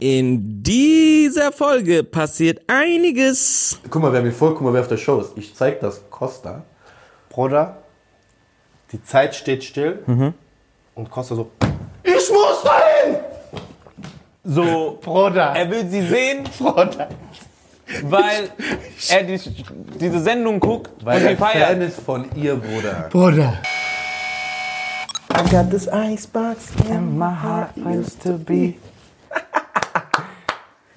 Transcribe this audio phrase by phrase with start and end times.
[0.00, 3.80] In dieser Folge passiert einiges.
[3.90, 5.32] Guck mal, wer mir folgt, guck mal, wer auf der Show ist.
[5.36, 6.62] Ich zeig das Costa.
[7.30, 7.78] Bruder,
[8.92, 10.32] die Zeit steht still
[10.94, 11.50] und Costa so,
[12.04, 13.16] ich muss dahin!
[14.44, 17.08] So, Bruder, er will sie sehen, Bruder.
[18.04, 18.50] weil
[19.10, 19.38] er die,
[20.00, 21.82] diese Sendung guckt Weil und die er Fan feiert.
[21.82, 23.08] ist von ihr, Bruder.
[23.10, 23.58] Bruder.
[25.30, 28.74] I got this icebox in My heart used to be.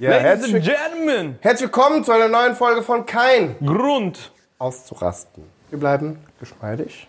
[0.01, 4.31] Ja, Ladies herzlich, and Gentlemen, herzlich willkommen zu einer neuen Folge von Kein Grund.
[4.57, 5.43] auszurasten.
[5.69, 7.07] Wir bleiben geschmeidig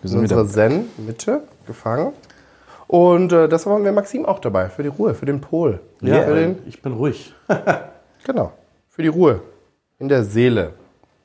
[0.00, 2.14] Wir in unserer Zen-Mitte gefangen.
[2.86, 5.80] Und äh, deshalb haben wir Maxim auch dabei, für die Ruhe, für den Pol.
[6.00, 7.34] Ja, für den, ich bin ruhig.
[8.24, 8.52] genau,
[8.88, 9.42] für die Ruhe
[9.98, 10.72] in der Seele.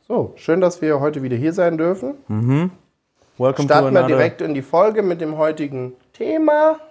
[0.09, 2.16] So, schön, dass wir heute wieder hier sein dürfen.
[3.38, 6.81] Welcome Starten wir direkt in die Folge mit dem heutigen Thema.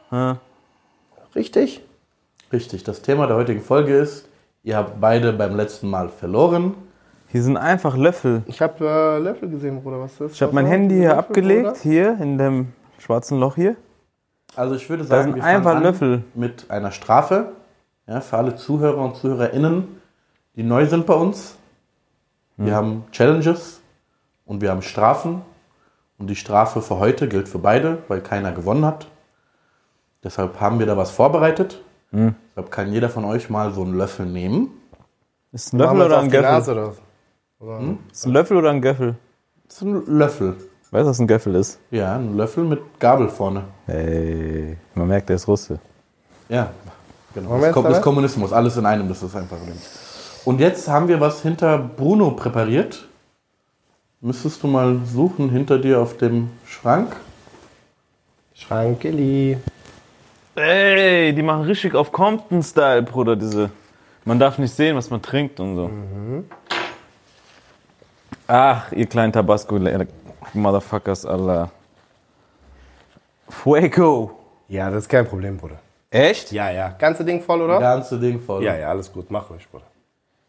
[1.34, 1.85] Richtig?
[2.52, 4.28] Richtig, das Thema der heutigen Folge ist,
[4.62, 6.74] ihr habt beide beim letzten Mal verloren.
[7.28, 8.44] Hier sind einfach Löffel.
[8.46, 10.00] Ich habe äh, Löffel gesehen, Bruder.
[10.00, 10.32] Was ist das?
[10.32, 13.74] Ich habe mein Handy hier abgelegt, hier in dem schwarzen Loch hier.
[14.54, 16.24] Also ich würde sagen, sind wir fangen Löffel.
[16.34, 17.52] mit einer Strafe.
[18.06, 20.00] Ja, für alle Zuhörer und ZuhörerInnen,
[20.54, 21.56] die neu sind bei uns.
[22.56, 23.80] Wir haben Challenges
[24.44, 25.42] und wir haben Strafen.
[26.18, 29.08] Und die Strafe für heute gilt für beide, weil keiner gewonnen hat.
[30.24, 31.80] Deshalb haben wir da was vorbereitet.
[32.16, 34.70] Deshalb kann jeder von euch mal so einen Löffel nehmen.
[35.52, 36.94] Ist ein Löffel oder ein die Nase Göffel?
[37.58, 37.78] oder?
[37.80, 37.96] was?
[38.12, 39.14] Ist ein Löffel oder ein Göffel?
[39.66, 40.56] Das ist ein Löffel.
[40.90, 41.78] Weißt du, was ein Göffel ist?
[41.90, 43.64] Ja, ein Löffel mit Gabel vorne.
[43.86, 45.78] Hey, man merkt, der ist Russe.
[46.48, 46.70] Ja,
[47.34, 47.58] genau.
[47.58, 48.02] Das, kommt, das damit?
[48.02, 49.56] Kommunismus, alles in einem, das ist einfach.
[50.44, 53.08] Und jetzt haben wir was hinter Bruno präpariert.
[54.20, 57.16] Müsstest du mal suchen hinter dir auf dem Schrank?
[58.54, 59.58] Schrankeli.
[60.56, 63.70] Ey, die machen richtig auf Compton-Style, Bruder, diese.
[64.24, 65.90] Man darf nicht sehen, was man trinkt und so.
[68.48, 71.70] Ach, ihr kleinen Tabasco-Motherfuckers, Allah.
[73.48, 74.32] Fuego.
[74.68, 75.78] Ja, das ist kein Problem, Bruder.
[76.10, 76.50] Echt?
[76.52, 76.88] Ja, ja.
[76.98, 77.78] Ganze Ding voll, oder?
[77.78, 78.64] Ganze Ding voll.
[78.64, 79.30] Ja, ja, alles gut.
[79.30, 79.84] Mach ruhig, Bruder.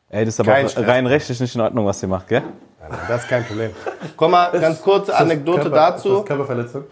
[0.09, 0.87] Ey, das ist aber Stress.
[0.87, 2.41] rein rechtlich nicht in Ordnung, was ihr macht, gell?
[2.41, 3.71] Nein, nein, das ist kein Problem.
[4.15, 6.09] Komm mal, ganz kurze Ist das Anekdote Körper- dazu.
[6.13, 6.83] Ist das Körperverletzung?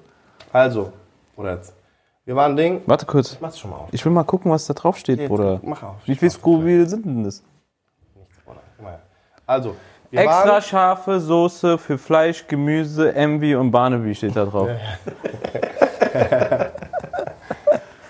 [0.52, 0.92] Also,
[1.36, 1.74] Bruder, jetzt.
[2.26, 2.82] Wir waren Ding.
[2.88, 3.38] Warte kurz.
[3.40, 3.90] Mach's schon mal auf.
[3.92, 5.60] Ich will mal gucken, was da drauf steht, Jetzt, Bruder.
[5.64, 5.96] Mach auf.
[6.06, 7.44] Wie viel Scoville sind denn das?
[8.44, 9.00] Bruder, guck mal.
[9.46, 9.76] Also,
[10.10, 14.70] wir Extra waren, scharfe Soße für Fleisch, Gemüse, Envy und Barnaby steht da drauf.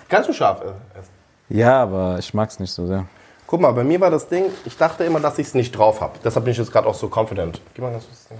[0.08, 1.10] Kannst du scharf essen?
[1.50, 3.04] Ja, aber ich mag's nicht so sehr.
[3.46, 6.00] Guck mal, bei mir war das Ding, ich dachte immer, dass ich es nicht drauf
[6.00, 6.14] habe.
[6.24, 7.60] Deshalb bin ich jetzt gerade auch so confident.
[7.74, 8.38] Gib mal ganz kurz das Ding.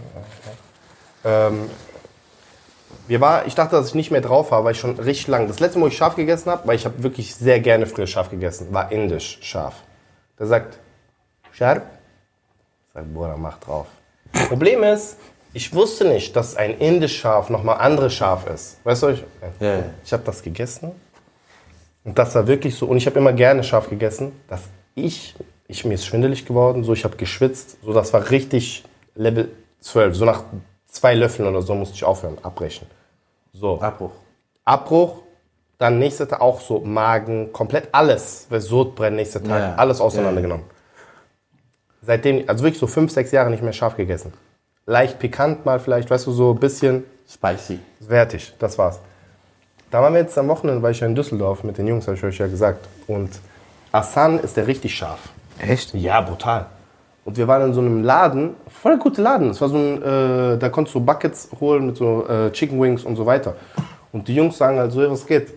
[1.25, 1.69] Ähm,
[3.09, 5.47] wir war, ich dachte, dass ich nicht mehr drauf habe, weil ich schon richtig lang.
[5.49, 8.07] Das letzte Mal, wo ich scharf gegessen habe, weil ich habe wirklich sehr gerne früher
[8.07, 9.75] scharf gegessen, war indisch scharf.
[10.39, 10.79] Der sagt,
[11.53, 11.83] scharf?
[12.89, 13.87] Ich sag, Bruder, mach drauf.
[14.49, 15.17] Problem ist,
[15.53, 18.79] ich wusste nicht, dass ein indisch scharf nochmal anderes scharf ist.
[18.85, 19.25] Weißt du, ich,
[19.61, 19.85] Ja, ja.
[20.05, 20.93] ich habe das gegessen
[22.05, 22.87] und das war wirklich so.
[22.87, 24.63] Und ich habe immer gerne scharf gegessen, dass
[24.95, 25.35] ich,
[25.69, 28.85] ich mir ist schwindelig geworden, so ich habe geschwitzt, so das war richtig
[29.15, 29.51] Level
[29.81, 30.17] 12.
[30.17, 30.45] So nach
[30.87, 32.87] zwei Löffeln oder so musste ich aufhören, abbrechen.
[33.59, 34.11] So, Abbruch.
[34.65, 35.23] Abbruch,
[35.79, 39.75] dann nächster Tag auch so Magen, komplett alles, weil Sodbrennen nächster Tag, Ja.
[39.77, 40.67] alles auseinandergenommen.
[42.03, 44.33] Seitdem, also wirklich so fünf, sechs Jahre nicht mehr scharf gegessen.
[44.87, 47.81] Leicht pikant mal vielleicht, weißt du, so ein bisschen Spicy.
[48.01, 49.01] wertig, das war's.
[49.91, 52.17] Da waren wir jetzt am Wochenende, war ich ja in Düsseldorf mit den Jungs, habe
[52.17, 52.87] ich euch ja gesagt.
[53.07, 53.31] Und
[53.93, 55.21] Asan ist der richtig scharf.
[55.59, 55.95] Echt?
[55.95, 56.67] Ja, brutal.
[57.27, 59.51] Und wir waren in so einem Laden, voll der gute Laden.
[59.51, 63.03] Es war so ein, äh, da konntest du Buckets holen mit so äh, Chicken Wings
[63.05, 63.57] und so weiter.
[64.13, 65.53] Und die Jungs sagen halt so, "Hey, was geht?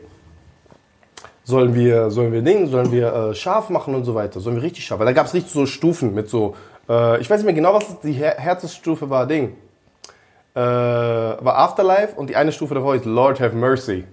[1.43, 4.39] Sollen wir, sollen wir Ding, sollen wir äh, scharf machen und so weiter?
[4.39, 4.99] Sollen wir richtig scharf?
[4.99, 6.55] Weil da gab es richtig so Stufen mit so,
[6.89, 9.55] äh, ich weiß nicht mehr genau, was die Her Herzensstufe war, Ding.
[10.55, 14.05] Äh, war Afterlife und die eine Stufe davor ist Lord have mercy.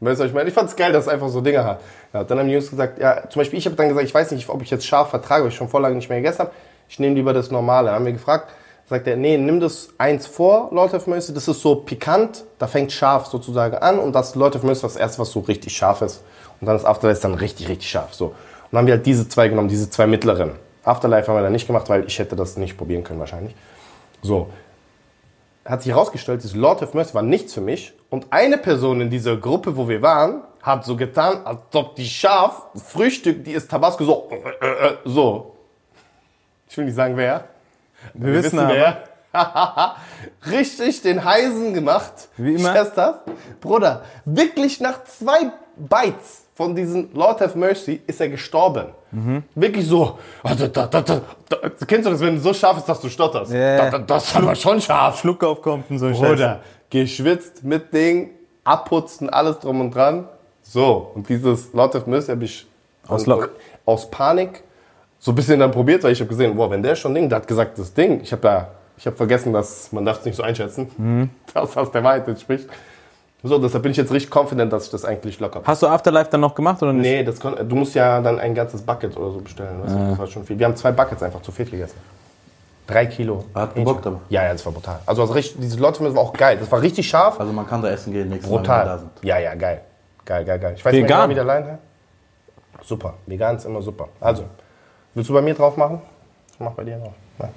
[0.00, 0.48] Weißt du, ich meine?
[0.48, 1.80] Ich fand's geil, dass es einfach so Dinge hat.
[2.12, 4.30] Ja, dann haben die Jungs gesagt, ja, zum Beispiel, ich habe dann gesagt, ich weiß
[4.32, 6.50] nicht, ob ich jetzt scharf vertrage, weil ich schon vor lange nicht mehr gegessen habe.
[6.90, 7.86] Ich nehme lieber das Normale.
[7.86, 8.52] Dann haben wir gefragt,
[8.86, 12.66] sagt er, nee, nimm das eins vor, Lord of Mercy, das ist so pikant, da
[12.66, 15.76] fängt scharf sozusagen an und das Lord of Mercy ist das erste, was so richtig
[15.76, 16.24] scharf ist.
[16.60, 18.12] Und dann das Afterlife dann richtig, richtig scharf.
[18.12, 18.26] So.
[18.26, 18.34] Und
[18.72, 20.56] dann haben wir halt diese zwei genommen, diese zwei mittleren.
[20.82, 23.54] Afterlife haben wir dann nicht gemacht, weil ich hätte das nicht probieren können wahrscheinlich.
[24.22, 24.48] So,
[25.64, 27.92] hat sich herausgestellt, dieses Lord of Mercy war nichts für mich.
[28.08, 32.06] Und eine Person in dieser Gruppe, wo wir waren, hat so getan, als ob die
[32.06, 35.54] scharf Frühstück, die ist Tabasco so, äh, äh, äh, so.
[36.70, 37.44] Ich will nicht sagen, wer.
[38.14, 38.72] Wir, wissen aber.
[38.72, 39.02] wer.
[40.50, 42.28] Richtig den Heisen gemacht.
[42.36, 42.80] Wie immer.
[42.82, 43.14] Ich das.
[43.60, 48.86] Bruder, wirklich nach zwei Bites von diesem Lord have Mercy ist er gestorben.
[49.56, 50.18] Wirklich so.
[50.44, 51.20] Also, da, da, da.
[51.86, 53.52] Kennst du das, wenn du so scharf ist, dass du stotterst?
[53.52, 55.18] Da, das ist aber schon scharf.
[55.18, 58.30] Schluck auf Compton, so ein Bruder, geschwitzt mit Ding,
[58.62, 60.28] abputzen, alles drum und dran.
[60.62, 62.66] So, und dieses Lord of Mercy habe ich
[63.08, 63.50] Aus und- Lock.
[63.86, 64.62] aus Panik
[65.22, 67.36] so ein bisschen dann probiert, weil ich habe gesehen, boah, wenn der schon Ding, der
[67.36, 70.34] hat gesagt, das Ding, ich habe da, ich habe vergessen, dass man darf es nicht
[70.36, 71.30] so einschätzen, Mhm.
[71.54, 72.68] dass aus der Wahrheit entspricht.
[73.42, 75.62] So, deshalb bin ich jetzt richtig confident, dass ich das eigentlich locker.
[75.64, 77.02] Hast du Afterlife dann noch gemacht oder nicht?
[77.10, 79.82] Nee, das du musst ja dann ein ganzes Bucket oder so bestellen.
[79.82, 79.98] Weißt du?
[80.10, 80.58] Das war schon viel.
[80.58, 81.96] Wir haben zwei Buckets einfach zu viel gegessen.
[82.86, 83.44] Drei Kilo.
[83.54, 84.20] Hat gebockt aber.
[84.28, 84.98] Ja, ja, das war brutal.
[85.06, 86.58] Also das richtig, dieses Lotto war auch geil.
[86.60, 87.40] Das war richtig scharf.
[87.40, 88.98] Also man kann da essen gehen nächstes Mal, wenn wir da Brutal.
[88.98, 89.10] sind.
[89.22, 89.80] Ja, ja, geil.
[90.26, 90.74] Geil, geil, geil.
[90.76, 91.28] Ich weiß Vegan.
[91.28, 91.78] nicht wie der.
[92.82, 93.14] Super.
[93.26, 94.08] Vegan ist immer super.
[94.20, 94.44] Also,
[95.14, 96.00] willst du bei mir drauf machen?
[96.52, 97.12] Ich mach bei dir drauf.
[97.38, 97.48] Ja.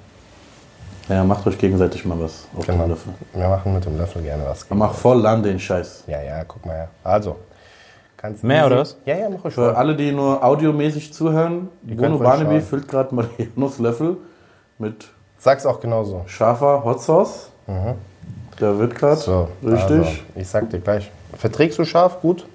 [1.16, 2.84] Ja, macht euch gegenseitig mal was auf Genau.
[2.84, 3.12] den Löffel.
[3.34, 4.68] Wir machen mit dem Löffel gerne was.
[4.70, 6.04] Man macht voll an den Scheiß.
[6.06, 6.88] Ja, ja, guck mal her.
[7.02, 7.36] Also.
[8.16, 8.96] Kannst Mehr, easy- oder was?
[9.04, 9.74] Ja, ja, mach euch Für voll.
[9.74, 14.16] alle, die nur audiomäßig zuhören, Bruno könnt ruhig Barnaby füllt gerade mal den Nusslöffel
[14.78, 16.22] mit Sag's auch genauso.
[16.26, 17.50] scharfer Hot Sauce.
[18.60, 19.20] Der wird gerade Mhm.
[19.20, 19.90] So, richtig.
[19.90, 21.10] Also, ich sag dir gleich.
[21.36, 22.46] Verträgst du scharf gut?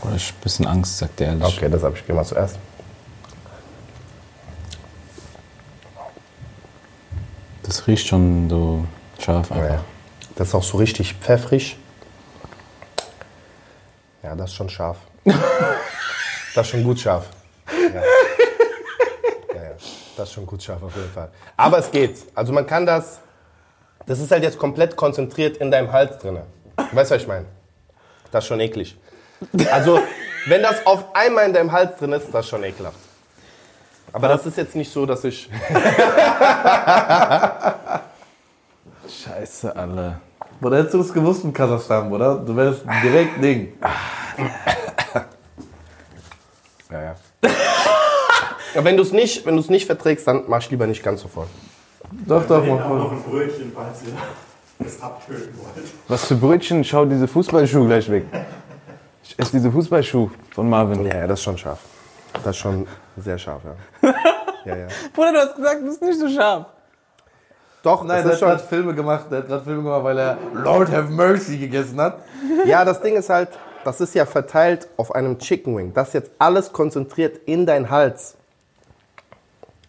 [0.00, 1.44] Bruder, ich hab ein bisschen Angst, sagt der ehrlich.
[1.56, 2.58] Okay, das hab ich gemacht zuerst.
[7.62, 8.84] Das riecht schon so
[9.18, 9.68] scharf einfach.
[9.68, 9.84] ja.
[10.36, 11.76] Das ist auch so richtig pfeffrig.
[14.22, 14.96] Ja, das ist schon scharf.
[15.24, 17.28] das ist schon gut scharf.
[17.70, 18.00] Ja.
[19.54, 19.70] Ja, ja.
[20.16, 21.30] Das ist schon gut scharf auf jeden Fall.
[21.56, 22.16] Aber es geht.
[22.34, 23.20] Also man kann das.
[24.06, 26.38] Das ist halt jetzt komplett konzentriert in deinem Hals drin.
[26.76, 27.46] Weißt du, was ich meine?
[28.32, 28.96] Das ist schon eklig.
[29.70, 30.00] Also,
[30.46, 32.98] wenn das auf einmal in deinem Hals drin ist, das ist schon ekelhaft.
[34.12, 35.48] Aber das ist jetzt nicht so, dass ich.
[39.08, 40.20] Scheiße, alle.
[40.60, 42.36] Oder hättest du das gewusst in Kasachstan, oder?
[42.36, 43.72] Du wärst direkt Ding.
[46.90, 47.14] Ja, ja.
[48.74, 51.28] Aber wenn du es nicht, wenn nicht verträgst, dann mach ich lieber nicht ganz so
[51.28, 51.46] voll.
[52.26, 52.98] Doch, doch, habe voll.
[52.98, 55.86] noch ein Brötchen, falls ihr es abtöten wollt.
[56.08, 56.84] Was für Brötchen?
[56.84, 58.24] Schau diese Fußballschuhe gleich weg.
[59.24, 61.06] Ich esse diese Fußballschuhe von Marvin.
[61.06, 61.80] Ja, ja, das ist schon scharf.
[62.44, 62.86] Das ist schon
[63.16, 64.12] sehr scharf, ja.
[64.64, 64.86] Ja, ja.
[65.12, 66.66] Bruder, du hast gesagt, das ist nicht so scharf.
[67.82, 70.38] Doch, Nein, der ist hat gerade Filme gemacht, der hat gerade Filme gemacht, weil er
[70.54, 72.18] Lord have Mercy gegessen hat.
[72.64, 73.48] Ja, das Ding ist halt,
[73.84, 75.92] das ist ja verteilt auf einem Chicken Wing.
[75.92, 78.36] Das ist jetzt alles konzentriert in deinen Hals.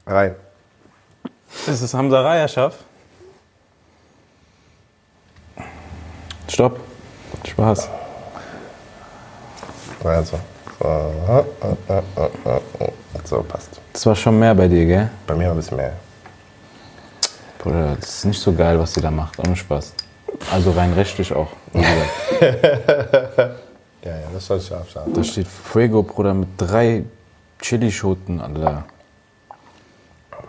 [0.07, 0.35] Rein.
[1.67, 2.79] Ist das Hamza Raya scharf?
[6.49, 6.79] Stopp.
[7.45, 7.89] Spaß.
[10.03, 10.39] Also.
[10.79, 11.13] So,
[13.23, 13.69] so passt.
[13.91, 15.09] Das war schon mehr bei dir, gell?
[15.27, 15.93] Bei mir noch ein bisschen mehr.
[17.59, 19.39] Bruder, das ist nicht so geil, was sie da macht.
[19.39, 19.93] Ohne Spaß.
[20.51, 21.49] Also rein rechtlich auch.
[24.05, 25.07] Ja, ja, das ist schon scharf, scharf.
[25.13, 27.05] Da steht Fuego, Bruder, mit drei
[27.61, 28.83] Chilischoten, Alter.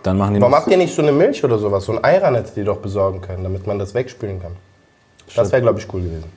[0.03, 1.85] Dann machen die Warum habt ihr nicht so eine Milch oder sowas?
[1.85, 4.57] So ein Ayran hättet ihr doch besorgen können, damit man das wegspülen kann.
[5.35, 6.29] Das wäre, glaube ich, cool gewesen.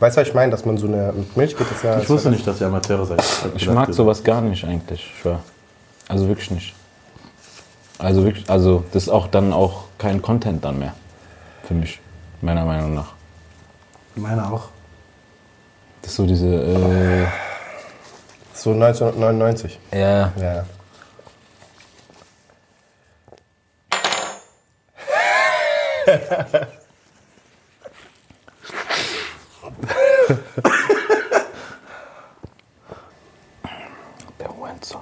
[0.00, 0.50] Weißt du, was ich meine?
[0.50, 1.12] Dass man so eine.
[1.12, 1.98] Mit Milch geht das ja.
[2.00, 3.22] Ich wusste nicht, dass ihr Amateure seid.
[3.54, 5.12] Ich mag sowas gar nicht eigentlich.
[6.08, 6.74] Also wirklich nicht.
[7.98, 10.94] Also wirklich, also das ist auch dann auch kein Content dann mehr.
[11.64, 12.00] Für mich,
[12.40, 13.12] meiner Meinung nach.
[14.16, 14.70] Meine auch.
[16.00, 17.26] Das ist so diese, äh,
[18.54, 19.78] So 1999.
[19.92, 20.64] ja, Ja.
[34.38, 35.00] der Wenson.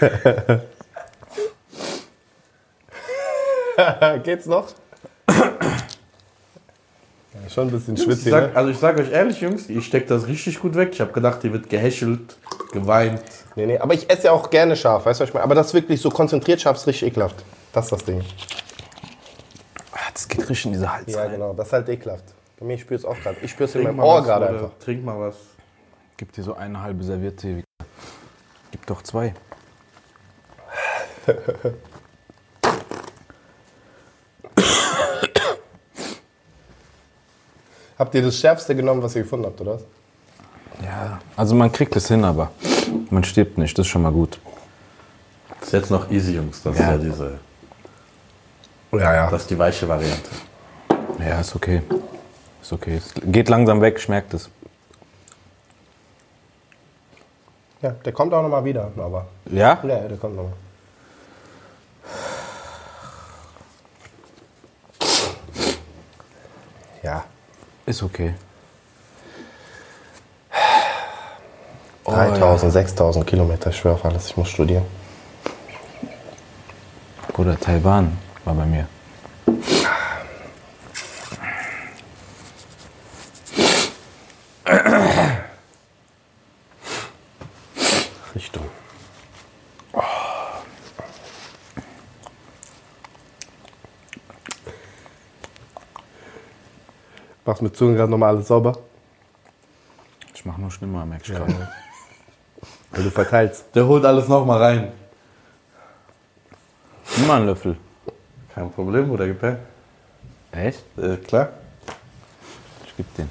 [4.24, 4.68] Geht's noch?
[5.28, 5.52] Ja,
[7.50, 8.56] schon ein bisschen Ich schwitzig, sag, ne?
[8.56, 10.90] also ich sag euch ehrlich, Jungs, ich steck das richtig gut weg.
[10.92, 12.36] Ich habe gedacht, hier wird gehäschelt,
[12.72, 13.20] geweint.
[13.56, 15.44] Nee, nee, aber ich esse ja auch gerne scharf, weißt du, was ich meine?
[15.44, 17.44] Aber das ist wirklich so konzentriert scharf, ist richtig ekelhaft.
[17.72, 18.22] Das ist das Ding.
[19.92, 21.32] Ah, das geht richtig in diese Hals Ja, rein.
[21.32, 22.24] genau, das ist halt ekelhaft.
[22.58, 23.36] Bei mir, ich spür's auch gerade.
[23.42, 24.70] Ich spür's in Trink meinem Ohr gerade einfach.
[24.78, 25.36] Trink mal was.
[26.16, 27.62] Gib dir so eine halbe Serviette.
[28.70, 29.34] Gib doch zwei.
[37.98, 39.78] Habt ihr das Schärfste genommen, was ihr gefunden habt, oder?
[40.82, 42.50] Ja, also man kriegt es hin, aber
[43.10, 44.38] man stirbt nicht, das ist schon mal gut.
[45.60, 46.62] Das ist jetzt noch easy, Jungs.
[46.62, 46.84] Das Ja.
[46.86, 47.38] ist ja diese,
[48.92, 49.30] Ja, ja.
[49.30, 50.30] das ist die weiche Variante.
[51.20, 51.82] Ja, ist okay.
[52.64, 52.96] Ist okay.
[52.96, 54.48] Es geht langsam weg, ich merke das.
[57.82, 59.26] Ja, der kommt auch nochmal wieder, aber.
[59.50, 59.78] Ja?
[59.82, 60.54] Ja, ja, der kommt nochmal.
[67.02, 67.24] Ja.
[67.84, 68.32] Ist okay.
[72.06, 74.86] 3000, 6000 Kilometer, ich schwöre auf alles, ich muss studieren.
[77.28, 78.16] Bruder, Taiwan
[78.46, 78.88] war bei mir.
[88.34, 88.64] Richtung.
[97.44, 98.78] Machst mit Zunge gerade nochmal alles sauber?
[100.34, 101.68] Ich mach nur schlimmer, merk ich gerade.
[102.90, 103.64] Weil du verteilst.
[103.74, 104.92] Der holt alles nochmal rein.
[107.16, 107.76] Nimm mal einen Löffel.
[108.54, 109.58] Kein Problem, Bruder, gib her.
[110.52, 110.84] Echt?
[110.98, 111.48] Äh, klar.
[112.86, 113.28] Ich geb den.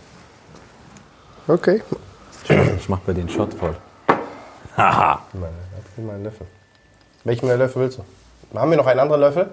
[1.47, 1.81] Okay.
[2.77, 3.75] Ich mach bei den Shot voll.
[4.75, 5.53] Meine,
[5.95, 6.47] gib mal einen Löffel.
[7.23, 8.57] Welchen Löffel willst du?
[8.59, 9.49] Haben wir noch einen anderen Löffel?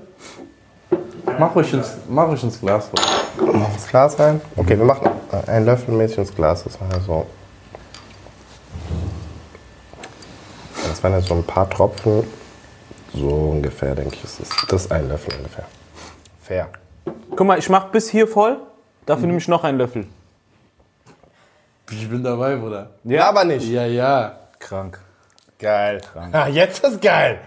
[1.38, 2.88] Mach ruhig ins, mach ruhig ins Glas.
[2.88, 3.20] Bruder.
[3.38, 4.40] Ins Glas rein?
[4.56, 6.64] Okay, wir machen äh, einen Löffel mäßig ins Glas.
[6.64, 7.26] Das war ja so.
[10.88, 12.25] Das waren ja so ein paar Tropfen.
[13.14, 14.49] So ungefähr, denke ich, ist das.
[14.68, 15.64] Das ist ein Löffel ungefähr.
[16.42, 16.68] Fair.
[17.34, 18.58] Guck mal, ich mach bis hier voll.
[19.06, 20.06] Dafür nehme ich noch einen Löffel.
[21.90, 22.90] Ich bin dabei, Bruder.
[23.04, 23.66] Ja, aber nicht.
[23.68, 24.38] Ja, ja.
[24.58, 25.00] Krank.
[25.58, 26.00] Geil.
[26.32, 27.40] Ah, jetzt ist geil.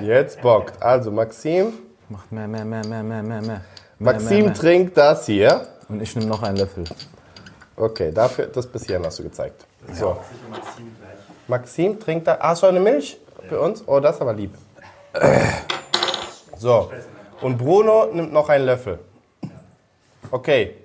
[0.00, 0.82] Jetzt bockt.
[0.82, 1.72] Also, Maxim.
[2.08, 3.60] Macht mehr, mehr, mehr, mehr, mehr, mehr, mehr.
[4.00, 4.54] Maxim mehr, mehr.
[4.54, 5.66] trinkt das hier.
[5.88, 6.84] Und ich nehme noch einen Löffel.
[7.76, 9.66] Okay, dafür, das bis hierhin hast du gezeigt.
[9.92, 10.16] So.
[11.46, 12.38] Maxim trinkt da.
[12.40, 13.82] Hast du eine Milch für uns?
[13.86, 14.54] Oh, das ist aber lieb.
[16.56, 16.90] So.
[17.42, 18.98] Und Bruno nimmt noch einen Löffel.
[20.30, 20.76] Okay.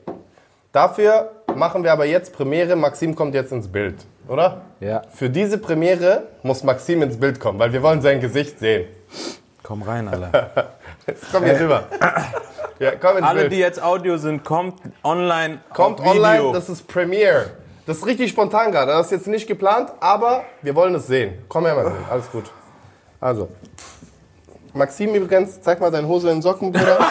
[0.72, 2.76] Dafür machen wir aber jetzt Premiere.
[2.76, 3.96] Maxim kommt jetzt ins Bild,
[4.28, 4.62] oder?
[4.82, 5.04] Ja.
[5.14, 8.88] Für diese Premiere muss Maxim ins Bild kommen, weil wir wollen sein Gesicht sehen.
[9.66, 10.74] Komm rein, Alter.
[11.08, 11.86] Jetzt komm hier rüber.
[12.78, 13.54] Ja, komm ins Alle, Bild.
[13.54, 15.60] die jetzt Audio sind, kommt online.
[15.74, 16.24] Kommt auf Video.
[16.24, 17.52] online, das ist Premiere.
[17.88, 18.92] Das ist richtig spontan gerade.
[18.92, 21.44] Das ist jetzt nicht geplant, aber wir wollen es sehen.
[21.48, 22.06] Komm her, Maxim.
[22.10, 22.44] Alles gut.
[23.20, 23.50] Also.
[24.74, 27.00] Maxim übrigens, zeig mal deine Hose in den Socken, Bruder.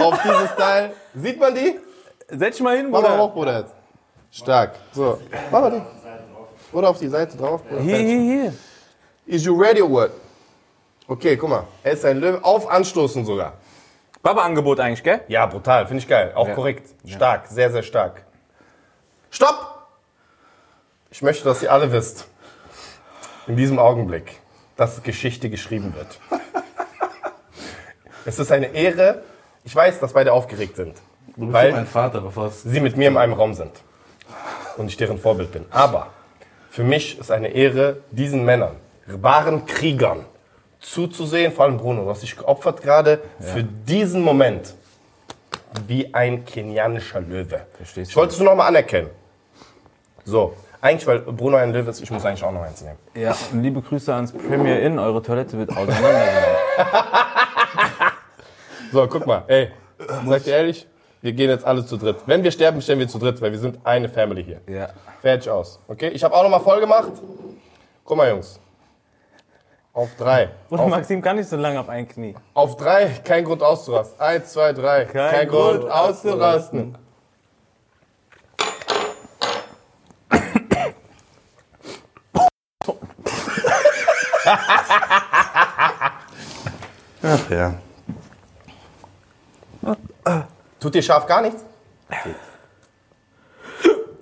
[0.00, 0.92] Auf dieses Teil.
[1.14, 1.78] Sieht man die?
[2.28, 3.22] Setz dich mal hin, Mach mal Bruder.
[3.22, 3.74] hoch, Bruder, jetzt.
[4.32, 4.72] Stark.
[4.92, 5.20] So.
[5.52, 5.82] Mach mal die.
[6.76, 7.80] Oder auf die Seite drauf, Bruder.
[7.82, 8.54] Hier, hier, hier.
[9.26, 10.10] Is you ready or what?
[11.08, 11.64] Okay, guck mal.
[11.82, 12.42] Er ist ein Löwe.
[12.44, 13.54] Auf Anstoßen sogar.
[14.22, 15.20] Baba-Angebot eigentlich, gell?
[15.28, 16.32] Ja, brutal, finde ich geil.
[16.34, 16.88] Auch korrekt.
[17.06, 18.24] Stark, sehr, sehr stark.
[19.30, 19.86] Stopp!
[21.10, 22.26] Ich möchte, dass ihr alle wisst,
[23.46, 24.40] in diesem Augenblick,
[24.76, 26.18] dass Geschichte geschrieben wird.
[28.24, 29.22] es ist eine Ehre.
[29.64, 30.96] Ich weiß, dass beide aufgeregt sind,
[31.36, 33.72] Du bist Weil- ja mein Vater, bevor sie mit mir in einem Raum sind
[34.76, 35.66] und ich deren Vorbild bin.
[35.70, 36.08] Aber
[36.70, 38.76] für mich ist eine Ehre, diesen Männern,
[39.06, 40.24] wahren Kriegern,
[40.80, 44.74] zuzusehen, vor allem Bruno, du hast dich geopfert gerade für diesen Moment
[45.86, 47.66] wie ein kenianischer Löwe.
[47.76, 48.20] Verstehst ich du?
[48.20, 49.10] wollte es nur noch mal anerkennen.
[50.24, 52.98] So, eigentlich, weil Bruno ein Löwe ist, ich muss eigentlich auch noch eins nehmen.
[53.14, 54.98] Ja, liebe Grüße ans Premier Inn.
[54.98, 56.56] Eure Toilette wird auseinandergenommen.
[58.92, 59.72] So, guck mal, ey,
[60.24, 60.86] sag dir ehrlich,
[61.20, 62.18] wir gehen jetzt alle zu dritt.
[62.26, 64.60] Wenn wir sterben, sterben wir zu dritt, weil wir sind eine Family hier.
[64.72, 64.90] Ja.
[65.20, 65.80] Fertig aus.
[65.88, 67.10] Okay, ich habe auch noch mal voll gemacht.
[68.04, 68.60] Guck mal, Jungs.
[69.94, 70.50] Auf drei.
[70.70, 72.34] Und Auf, Maxim kann nicht so lange auf ein Knie.
[72.54, 74.20] auf drei, kein Grund auszurasten.
[74.20, 75.04] Eins, zwei, drei.
[75.04, 76.98] Kein, Grund, Grund auszurasten.
[87.22, 87.74] Ach ja.
[90.80, 91.64] Tut dir scharf gar nichts?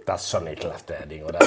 [0.07, 1.39] Das ist schon ekelhaft, der Ding, oder?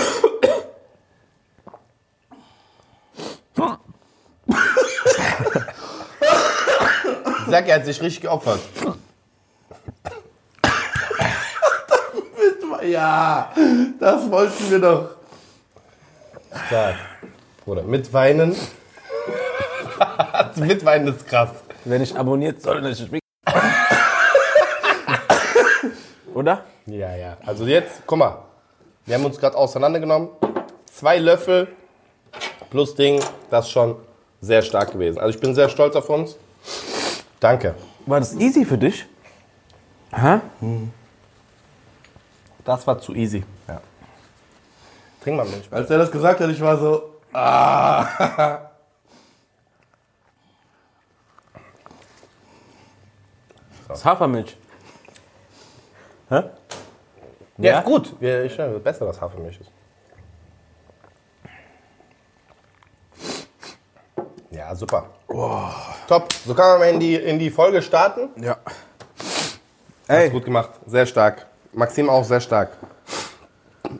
[7.55, 8.59] Sag, er hat sich richtig geopfert.
[12.83, 13.51] Ja,
[13.99, 15.09] das wollten wir doch.
[16.67, 16.95] Stark.
[17.63, 18.55] Bruder, mit Weinen.
[20.55, 21.49] mit Weinen ist krass.
[21.83, 23.09] Wenn ich abonniert soll, dann ist es
[26.33, 26.63] Oder?
[26.85, 27.37] Ja, ja.
[27.45, 28.43] Also jetzt, guck mal.
[29.05, 30.29] Wir haben uns gerade auseinandergenommen.
[30.85, 31.69] Zwei Löffel
[32.69, 33.19] plus Ding,
[33.49, 33.95] das ist schon
[34.41, 35.19] sehr stark gewesen.
[35.19, 36.37] Also ich bin sehr stolz auf uns.
[37.45, 37.75] Danke.
[38.07, 39.05] War das easy für dich?
[40.11, 40.39] Hä?
[42.63, 43.43] Das war zu easy.
[43.67, 43.79] Ja.
[45.23, 45.67] Trink mal Milch.
[45.71, 47.13] Als er das gesagt hat, ich war so.
[47.33, 48.61] Ah.
[53.87, 54.57] Das ist Hafermilch.
[56.29, 56.35] Hä?
[57.59, 57.81] Ja, Ja?
[57.81, 58.15] gut.
[58.21, 59.71] Ja, Ich finde, besser, dass Hafermilch ist.
[64.49, 65.11] Ja, super.
[65.27, 66.33] Top.
[66.45, 68.29] So kann man in die, in die Folge starten.
[68.41, 68.57] Ja.
[70.07, 70.69] Hast gut gemacht.
[70.85, 71.47] Sehr stark.
[71.73, 72.71] Maxim auch sehr stark.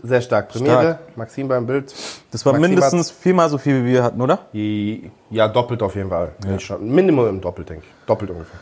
[0.03, 0.49] Sehr stark.
[0.49, 1.93] Premiere, Maxim beim Bild.
[2.31, 4.39] Das war Maxim mindestens viermal so viel, wie wir hatten, oder?
[4.51, 6.31] Ja, doppelt auf jeden Fall.
[6.45, 6.77] Ja.
[6.77, 8.05] Minimum im Doppelt, denke ich.
[8.05, 8.59] Doppelt ungefähr.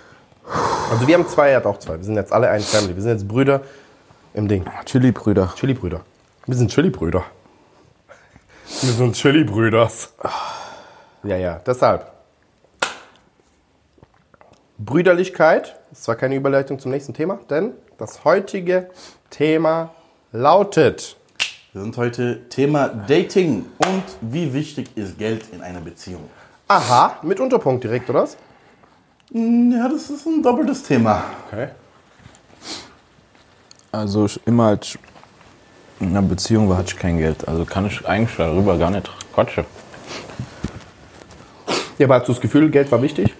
[0.92, 1.98] Also wir haben zwei, er hat auch zwei.
[1.98, 2.96] Wir sind jetzt alle ein Family.
[2.96, 3.62] Wir sind jetzt Brüder
[4.34, 4.66] im Ding.
[4.86, 5.54] Chili-Brüder.
[5.56, 6.02] Chili-Brüder.
[6.46, 7.24] Wir sind Chili-Brüder.
[8.82, 10.14] Wir sind Chili-Brüders.
[11.24, 12.13] Ja, ja, deshalb.
[14.88, 18.90] Brüderlichkeit ist zwar keine Überleitung zum nächsten Thema, denn das heutige
[19.30, 19.92] Thema
[20.32, 21.16] lautet.
[21.72, 26.24] Wir sind heute Thema Dating und wie wichtig ist Geld in einer Beziehung.
[26.68, 28.36] Aha, mit Unterpunkt direkt, oder was?
[29.32, 31.24] Ja, das ist ein doppeltes Thema.
[31.48, 31.70] Okay.
[33.92, 34.98] Also ich- immer als
[36.00, 37.48] in einer Beziehung war, hatte ich kein Geld.
[37.48, 39.66] Also kann ich eigentlich darüber gar nicht quatschen.
[41.98, 43.34] Ja, aber hast du das Gefühl, Geld war wichtig?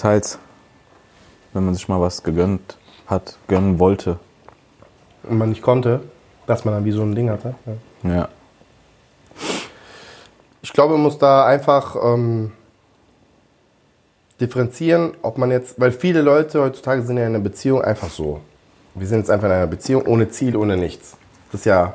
[0.00, 0.38] Teils,
[1.52, 2.76] wenn man sich mal was gegönnt
[3.06, 4.18] hat, gönnen wollte.
[5.24, 6.00] Und man nicht konnte,
[6.46, 7.54] dass man dann wie so ein Ding hatte.
[8.02, 8.10] Ja.
[8.10, 8.28] Ja.
[10.62, 12.52] Ich glaube, man muss da einfach ähm,
[14.40, 18.40] differenzieren, ob man jetzt, weil viele Leute heutzutage sind ja in einer Beziehung einfach so.
[18.94, 21.16] Wir sind jetzt einfach in einer Beziehung ohne Ziel, ohne nichts.
[21.52, 21.94] Das ist ja,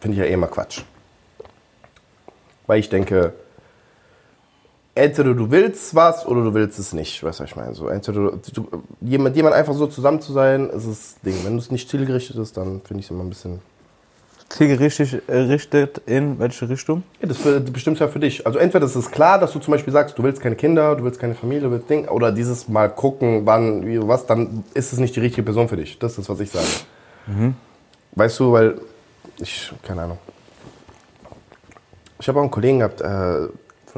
[0.00, 0.82] finde ich ja eh immer Quatsch.
[2.66, 3.34] Weil ich denke,
[4.98, 7.22] entweder du willst was oder du willst es nicht.
[7.22, 7.74] Weißt du, was ich meine?
[7.74, 8.68] So, entweder du, du,
[9.00, 11.36] jemand, jemand einfach so zusammen zu sein, ist das Ding.
[11.44, 13.60] Wenn du es nicht zielgerichtet ist, dann finde ich es immer ein bisschen
[14.48, 17.02] Zielgerichtet richtet in welche Richtung?
[17.20, 18.46] Ja, das das bestimmst ja für dich.
[18.46, 21.04] Also entweder ist es klar, dass du zum Beispiel sagst, du willst keine Kinder, du
[21.04, 24.94] willst keine Familie, du willst Ding, oder dieses Mal gucken, wann, wie, was, dann ist
[24.94, 25.98] es nicht die richtige Person für dich.
[25.98, 26.66] Das ist, was ich sage.
[28.12, 28.80] Weißt du, weil
[29.38, 30.18] ich, keine Ahnung.
[32.18, 33.48] Ich habe auch einen Kollegen gehabt, äh,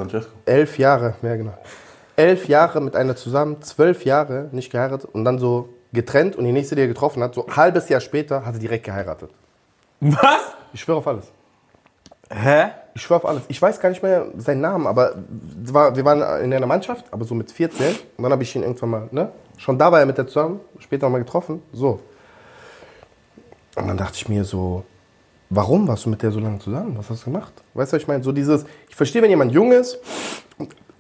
[0.00, 0.33] Francesco.
[0.47, 1.54] elf Jahre, ja genau.
[2.16, 6.52] Elf Jahre mit einer zusammen, zwölf Jahre nicht geheiratet und dann so getrennt und die
[6.52, 9.30] nächste, die er getroffen hat, so ein halbes Jahr später, hat er direkt geheiratet.
[10.00, 10.54] Was?
[10.73, 11.26] Ich schwöre auf alles.
[12.30, 12.68] Hä?
[12.94, 13.42] Ich schwör auf alles.
[13.48, 17.35] Ich weiß gar nicht mehr seinen Namen, aber wir waren in einer Mannschaft, aber so
[17.35, 17.96] mit 14.
[18.16, 19.31] Und dann habe ich ihn irgendwann mal, ne?
[19.57, 21.62] Schon da war er mit der zusammen, später noch mal getroffen.
[21.72, 22.01] So.
[23.77, 24.85] Und dann dachte ich mir so,
[25.50, 26.96] warum warst du mit der so lange zusammen?
[26.96, 27.52] Was hast du gemacht?
[27.74, 28.22] Weißt du, was ich meine?
[28.22, 29.98] So dieses, ich verstehe, wenn jemand jung ist,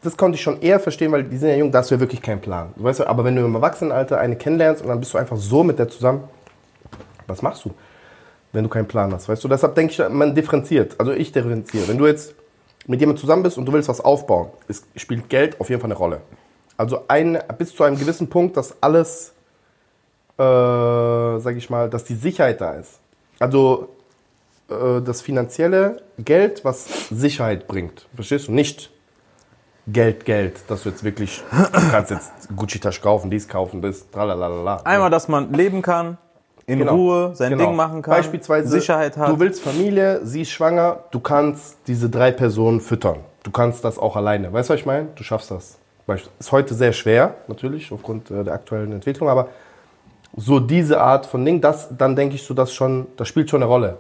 [0.02, 2.00] das konnte ich schon eher verstehen, weil die sind ja jung, da hast du ja
[2.00, 2.72] wirklich keinen Plan.
[2.76, 5.62] Weißt du, aber wenn du im Erwachsenenalter eine kennenlernst und dann bist du einfach so
[5.62, 6.24] mit der zusammen,
[7.26, 7.70] was machst du?
[8.52, 9.48] wenn du keinen Plan hast, weißt du?
[9.48, 10.96] Deshalb denke ich, man differenziert.
[10.98, 11.86] Also ich differenziere.
[11.88, 12.34] Wenn du jetzt
[12.86, 15.90] mit jemandem zusammen bist und du willst was aufbauen, es spielt Geld auf jeden Fall
[15.90, 16.20] eine Rolle.
[16.76, 19.32] Also ein, bis zu einem gewissen Punkt, dass alles,
[20.38, 22.98] äh, sag ich mal, dass die Sicherheit da ist.
[23.38, 23.90] Also
[24.70, 28.06] äh, das finanzielle Geld, was Sicherheit bringt.
[28.14, 28.52] Verstehst du?
[28.52, 28.90] Nicht
[29.86, 34.76] Geld, Geld, dass du jetzt wirklich, du kannst jetzt Gucci-Tasche kaufen, dies kaufen, das, tralalala.
[34.84, 36.16] Einmal, dass man leben kann,
[36.66, 36.94] in Genau.
[36.94, 37.64] Ruhe sein Genau.
[37.66, 39.28] Ding machen kann, Beispielsweise, Sicherheit hat.
[39.28, 43.20] du willst Familie, sie ist schwanger, du kannst diese drei Personen füttern.
[43.42, 44.52] Du kannst das auch alleine.
[44.52, 45.08] Weißt du, was ich meine?
[45.16, 45.78] Du schaffst das.
[46.38, 49.48] Ist heute sehr schwer, natürlich, aufgrund äh, der aktuellen Entwicklung, aber
[50.36, 53.62] so diese Art von Ding, das, dann denke ich so, das schon, das spielt schon
[53.62, 53.96] eine Rolle.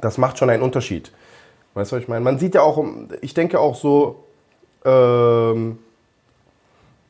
[0.00, 1.12] Das macht schon einen Unterschied.
[1.74, 2.24] Weißt du, was ich meine?
[2.24, 2.82] Man sieht ja auch,
[3.20, 4.24] ich denke auch so,
[4.84, 5.78] ähm,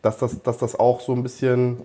[0.02, 1.82] dass, das, dass das auch so ein bisschen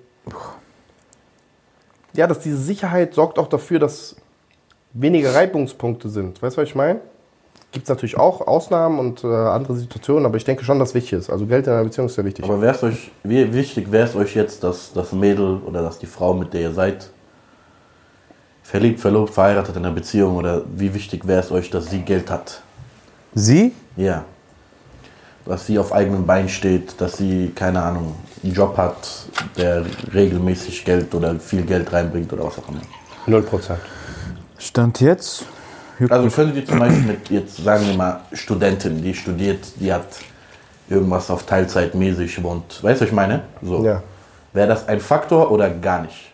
[2.14, 4.16] ja, dass diese Sicherheit sorgt auch dafür, dass
[4.94, 6.42] weniger Reibungspunkte sind.
[6.42, 7.00] Weißt du, was ich meine?
[7.72, 11.14] Gibt es natürlich auch Ausnahmen und äh, andere Situationen, aber ich denke schon, dass wichtig
[11.14, 11.30] ist.
[11.30, 12.44] Also Geld in einer Beziehung ist sehr wichtig.
[12.44, 16.06] Aber wär's euch, wie wichtig wäre es euch jetzt, dass das Mädel oder dass die
[16.06, 17.12] Frau, mit der ihr seid,
[18.72, 22.32] verliebt, verlobt, verheiratet in einer Beziehung oder wie wichtig wäre es euch, dass sie Geld
[22.32, 22.62] hat?
[23.36, 23.74] Sie?
[23.98, 24.24] Ja.
[25.46, 28.96] Dass sie auf eigenen Beinen steht, dass sie, keine Ahnung, einen Job hat,
[29.58, 32.80] der regelmäßig Geld oder viel Geld reinbringt oder was auch immer.
[33.28, 33.82] Null Prozent.
[34.58, 35.46] Stand jetzt?
[36.10, 40.08] Also könntet ihr zum Beispiel mit, jetzt sagen wir mal, Studentin, die studiert, die hat
[40.90, 43.42] irgendwas auf Teilzeit mäßig und, weißt du, was ich meine?
[43.62, 43.84] So.
[43.84, 44.02] Ja.
[44.54, 46.31] Wäre das ein Faktor oder gar nicht?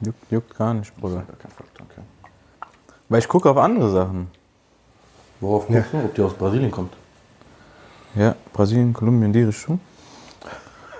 [0.00, 1.16] Juckt, juckt gar nicht, Bruder.
[1.16, 2.02] Gar kein Faktor, okay.
[3.08, 4.28] Weil ich gucke auf andere Sachen.
[5.40, 6.94] Worauf guckst du, ob die aus Brasilien kommt?
[8.14, 9.80] Ja, Brasilien, Kolumbien, die Richtung.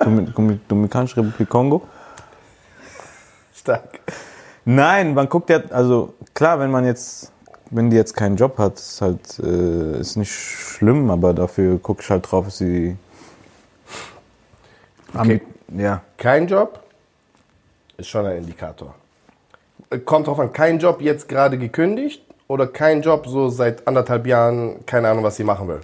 [0.00, 1.82] Domin- Domin- Dominikanische Republik Kongo.
[3.54, 4.00] Stark.
[4.64, 7.32] Nein, man guckt ja, also klar, wenn man jetzt,
[7.70, 12.02] wenn die jetzt keinen Job hat, ist halt, äh, ist nicht schlimm, aber dafür gucke
[12.02, 12.96] ich halt drauf, dass sie.
[15.14, 15.40] Okay.
[15.76, 16.02] Ja.
[16.18, 16.80] Kein Job
[17.96, 18.94] ist schon ein Indikator.
[20.04, 24.84] Kommt drauf an, kein Job jetzt gerade gekündigt oder kein Job so seit anderthalb Jahren,
[24.86, 25.80] keine Ahnung, was sie machen will.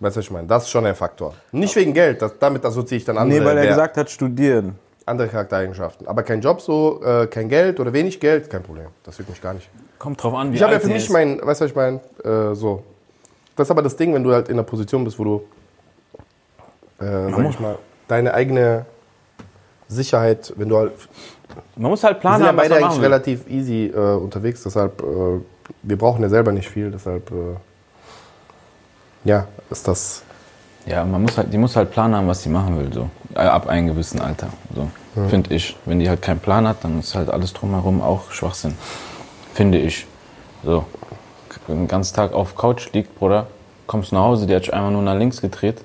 [0.00, 0.46] Weißt du, was ich meine?
[0.46, 1.34] Das ist schon ein Faktor.
[1.50, 3.40] Nicht wegen Geld, das, damit assoziiere ich dann andere.
[3.40, 4.78] Nee, weil er Wer- gesagt hat, studieren.
[5.06, 6.06] andere Charaktereigenschaften.
[6.06, 8.86] Aber kein Job so, äh, kein Geld oder wenig Geld, kein Problem.
[9.02, 9.68] Das juckt mich gar nicht.
[9.98, 11.10] Kommt drauf an, wie Ich habe ja für mich ist.
[11.10, 12.00] mein, weißt du, was ich meine?
[12.22, 12.82] Äh, so.
[13.56, 15.42] Das ist aber das Ding, wenn du halt in einer Position bist, wo du,
[17.00, 18.86] äh, sag ich mal, deine eigene
[19.88, 20.92] Sicherheit, wenn du halt.
[21.76, 25.40] Man muss halt Wir planen, sind ja beide eigentlich relativ easy äh, unterwegs, deshalb, äh,
[25.82, 27.56] wir brauchen ja selber nicht viel, deshalb, äh,
[29.24, 30.22] ja, ist das.
[30.86, 33.10] Ja, man muss halt, die muss halt Plan haben, was sie machen will, so.
[33.34, 34.48] Äh, Ab einem gewissen Alter.
[34.74, 34.88] So.
[35.28, 35.76] Finde ich.
[35.84, 38.74] Wenn die halt keinen Plan hat, dann ist halt alles drumherum auch Schwachsinn.
[39.52, 40.06] Finde ich.
[40.64, 40.84] So.
[41.66, 43.48] Den ganzen Tag auf Couch liegt, Bruder,
[43.86, 45.82] kommst nach Hause, die hat sich einfach nur nach links gedreht,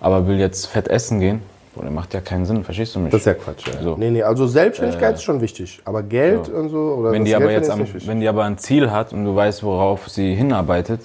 [0.00, 1.42] aber will jetzt fett essen gehen.
[1.76, 3.10] Bruder, macht ja keinen Sinn, verstehst du mich?
[3.10, 3.66] Das ist ja Quatsch.
[3.66, 3.82] Ja.
[3.82, 3.96] So.
[3.96, 7.50] Nee, nee, also Selbstständigkeit ist schon wichtig, aber Geld und so, oder wenn die aber
[7.52, 11.02] jetzt am, wenn die aber ein Ziel hat und du weißt, worauf sie hinarbeitet,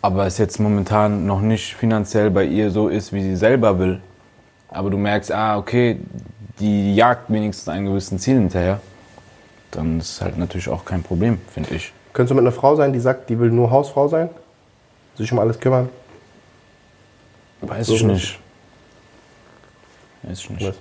[0.00, 4.00] aber es jetzt momentan noch nicht finanziell bei ihr so ist, wie sie selber will,
[4.68, 5.98] aber du merkst, ah, okay,
[6.58, 8.80] die jagt wenigstens einen gewissen Ziel hinterher,
[9.72, 11.92] dann ist halt natürlich auch kein Problem, finde ich.
[12.14, 14.30] Könntest du mit einer Frau sein, die sagt, die will nur Hausfrau sein?
[15.16, 15.90] Sich um alles kümmern?
[17.60, 18.41] Weiß So ich nicht.
[20.22, 20.66] Weiß ich nicht.
[20.66, 20.76] Was?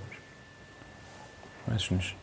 [1.67, 2.15] Weiß ich nicht.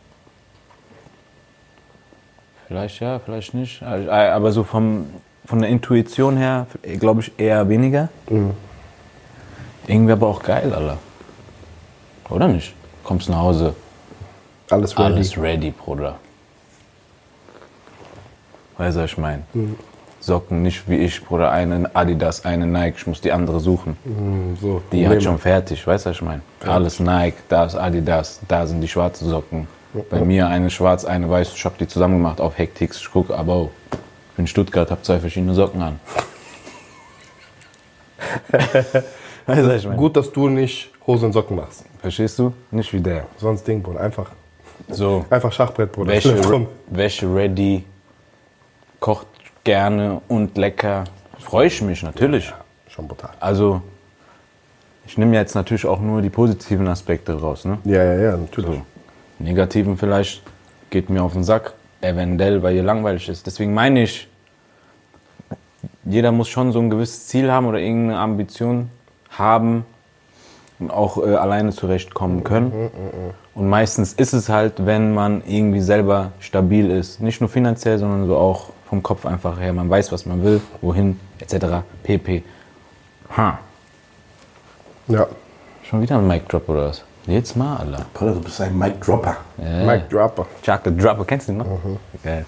[2.67, 3.81] Vielleicht ja, vielleicht nicht.
[3.83, 5.07] Aber so vom,
[5.45, 6.67] von der Intuition her,
[6.99, 8.09] glaube ich, eher weniger.
[9.87, 10.99] Irgendwie aber auch geil, Alter.
[12.29, 12.73] Oder nicht?
[13.03, 13.73] Kommst nach Hause,
[14.69, 15.13] Alles ready.
[15.13, 16.19] alles ready, Bruder.
[18.77, 19.43] Weißt du, was ich meine?
[20.29, 23.97] Socken nicht wie ich, Bruder, eine Adidas, eine Nike, ich muss die andere suchen.
[24.61, 26.41] So, Die hat schon fertig, weißt du, was ich meine?
[26.65, 29.67] Alles Nike, da ist Adidas, da sind die schwarzen Socken.
[30.11, 31.53] Bei mir eine schwarz, eine weiß.
[31.55, 33.01] Ich habe die zusammen gemacht auf Hectix.
[33.01, 35.99] Ich gucke, aber oh, ich bin in Stuttgart, habe zwei verschiedene Socken an.
[38.51, 39.03] weißt
[39.47, 39.97] du, was ich meine?
[39.97, 41.85] Gut, dass du nicht Hose und Socken machst.
[42.01, 42.53] Verstehst du?
[42.69, 43.25] Nicht wie der.
[43.37, 44.01] Sonst Ding, Bruder.
[44.01, 44.29] Einfach,
[44.89, 46.11] So, einfach Schachbrett, Bruder.
[46.13, 46.37] Wäsche.
[46.91, 47.83] Wäsche ready,
[48.99, 49.25] kocht
[49.63, 51.05] gerne und lecker.
[51.39, 52.53] Freue ich mich natürlich.
[52.87, 53.31] Schon brutal.
[53.39, 53.81] Also,
[55.05, 57.65] ich nehme jetzt natürlich auch nur die positiven Aspekte raus.
[57.65, 57.79] Ne?
[57.85, 58.71] Ja, ja, ja, natürlich.
[58.71, 58.81] So.
[59.39, 60.43] Negativen vielleicht
[60.89, 63.45] geht mir auf den Sack, eventuell, weil ihr langweilig ist.
[63.47, 64.27] Deswegen meine ich,
[66.03, 68.89] jeder muss schon so ein gewisses Ziel haben oder irgendeine Ambition
[69.29, 69.85] haben
[70.79, 72.91] und auch äh, alleine zurechtkommen können.
[73.53, 77.21] Und meistens ist es halt, wenn man irgendwie selber stabil ist.
[77.21, 79.71] Nicht nur finanziell, sondern so auch vom Kopf einfach her.
[79.71, 81.83] Man weiß, was man will, wohin, etc.
[82.03, 82.43] pp.
[83.37, 83.59] Ha.
[85.07, 85.27] Ja.
[85.83, 87.03] Schon wieder ein Mic Drop oder was?
[87.27, 88.05] Jetzt mal, Alter.
[88.13, 89.37] Bruder, du bist ein Mic Dropper.
[89.57, 89.85] Ja.
[89.85, 90.47] Mike Dropper.
[90.65, 91.67] Chocolate Dropper, kennst du den noch?
[92.23, 92.45] Geil.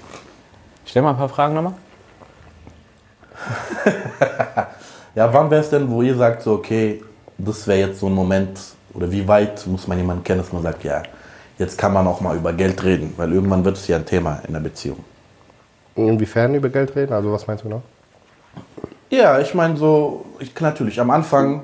[0.86, 1.73] Stell mal ein paar Fragen nochmal.
[5.13, 7.04] Ja, wann wäre es denn, wo ihr sagt, so, okay,
[7.38, 8.58] das wäre jetzt so ein Moment,
[8.93, 11.04] oder wie weit muss man jemanden kennen, dass man sagt, ja,
[11.58, 14.39] jetzt kann man auch mal über Geld reden, weil irgendwann wird es ja ein Thema
[14.47, 15.04] in der Beziehung.
[15.95, 17.13] Inwiefern über Geld reden?
[17.13, 17.82] Also, was meinst du genau?
[19.10, 21.63] Ja, ich meine so, ich natürlich am Anfang,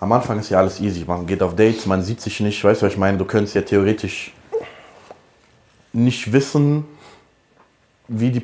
[0.00, 1.04] am Anfang ist ja alles easy.
[1.06, 3.18] Man geht auf Dates, man sieht sich nicht, weißt du, was ich meine?
[3.18, 4.32] Du könntest ja theoretisch
[5.92, 6.84] nicht wissen,
[8.08, 8.42] wie die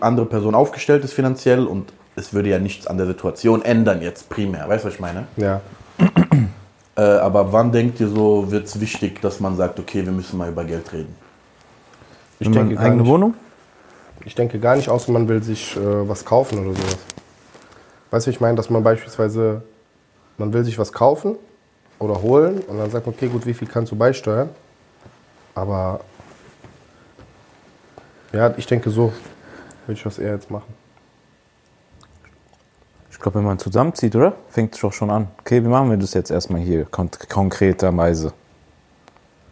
[0.00, 4.28] andere Person aufgestellt ist finanziell und es würde ja nichts an der Situation ändern jetzt
[4.28, 5.26] primär, weißt du, was ich meine?
[5.36, 5.60] Ja.
[6.96, 10.36] Äh, aber wann denkt ihr so, wird es wichtig, dass man sagt, okay, wir müssen
[10.36, 11.14] mal über Geld reden?
[12.40, 13.06] Ich denke, gar nicht.
[13.06, 13.34] Wohnung?
[14.24, 16.98] ich denke gar nicht, außer man will sich äh, was kaufen oder sowas.
[18.10, 19.62] Weißt du, ich meine, dass man beispielsweise,
[20.36, 21.36] man will sich was kaufen
[21.98, 24.50] oder holen und dann sagt man, okay, gut, wie viel kannst du beisteuern?
[25.54, 26.00] Aber
[28.32, 29.12] ja, ich denke so,
[29.86, 30.72] würde ich das eher jetzt machen.
[33.10, 34.34] Ich glaube, wenn man zusammenzieht, oder?
[34.50, 35.28] Fängt es doch schon an.
[35.40, 38.32] Okay, wie machen wir das jetzt erstmal hier kon konkreterweise?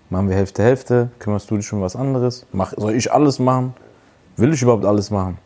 [0.08, 1.08] Machen wir Hälfte, Hälfte?
[1.18, 2.46] Kümmerst du dich um was anderes?
[2.52, 3.74] Mach, soll ich alles machen?
[4.36, 5.38] Will ich überhaupt alles machen?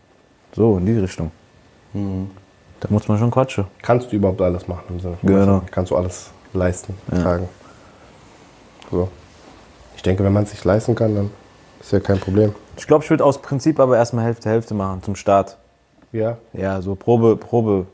[0.54, 1.30] So, in die Richtung.
[1.94, 3.64] Da muss man schon quatschen.
[3.82, 4.82] Kannst du überhaupt alles machen?
[4.90, 5.62] Im Sinne von, Genau.
[5.70, 7.48] Kannst du alles leisten, tragen.
[8.90, 9.08] So.
[9.96, 11.30] Ich denke, wenn man es sich leisten kann, dann
[11.80, 12.54] ist ja kein Problem.
[12.76, 15.56] Ich glaube, ich würde aus Prinzip aber erstmal Hälfte, Hälfte machen zum Start.
[16.12, 16.38] Ja.
[16.52, 17.86] Ja, so Probe, Probe.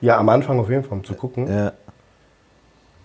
[0.00, 1.48] Ja, am Anfang auf jeden Fall, um zu gucken.
[1.48, 1.72] Ja.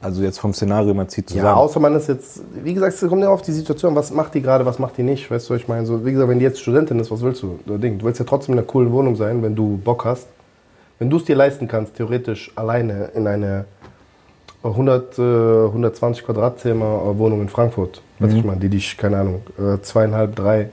[0.02, 1.46] Also jetzt vom Szenario, man zieht zusammen.
[1.46, 4.34] Ja, außer man ist jetzt, wie gesagt, es kommt ja auf die Situation, was macht
[4.34, 6.46] die gerade, was macht die nicht, weißt du, ich meine, so, wie gesagt, wenn die
[6.46, 7.60] jetzt Studentin ist, was willst du?
[7.66, 10.28] Du willst ja trotzdem in einer coolen Wohnung sein, wenn du Bock hast.
[10.98, 13.66] Wenn du es dir leisten kannst, theoretisch alleine in eine
[14.64, 15.22] 100, äh,
[15.68, 20.36] 120 Quadratzimmer Wohnung in Frankfurt, weißt du, ich meine, die dich, keine Ahnung, äh, zweieinhalb,
[20.36, 20.70] drei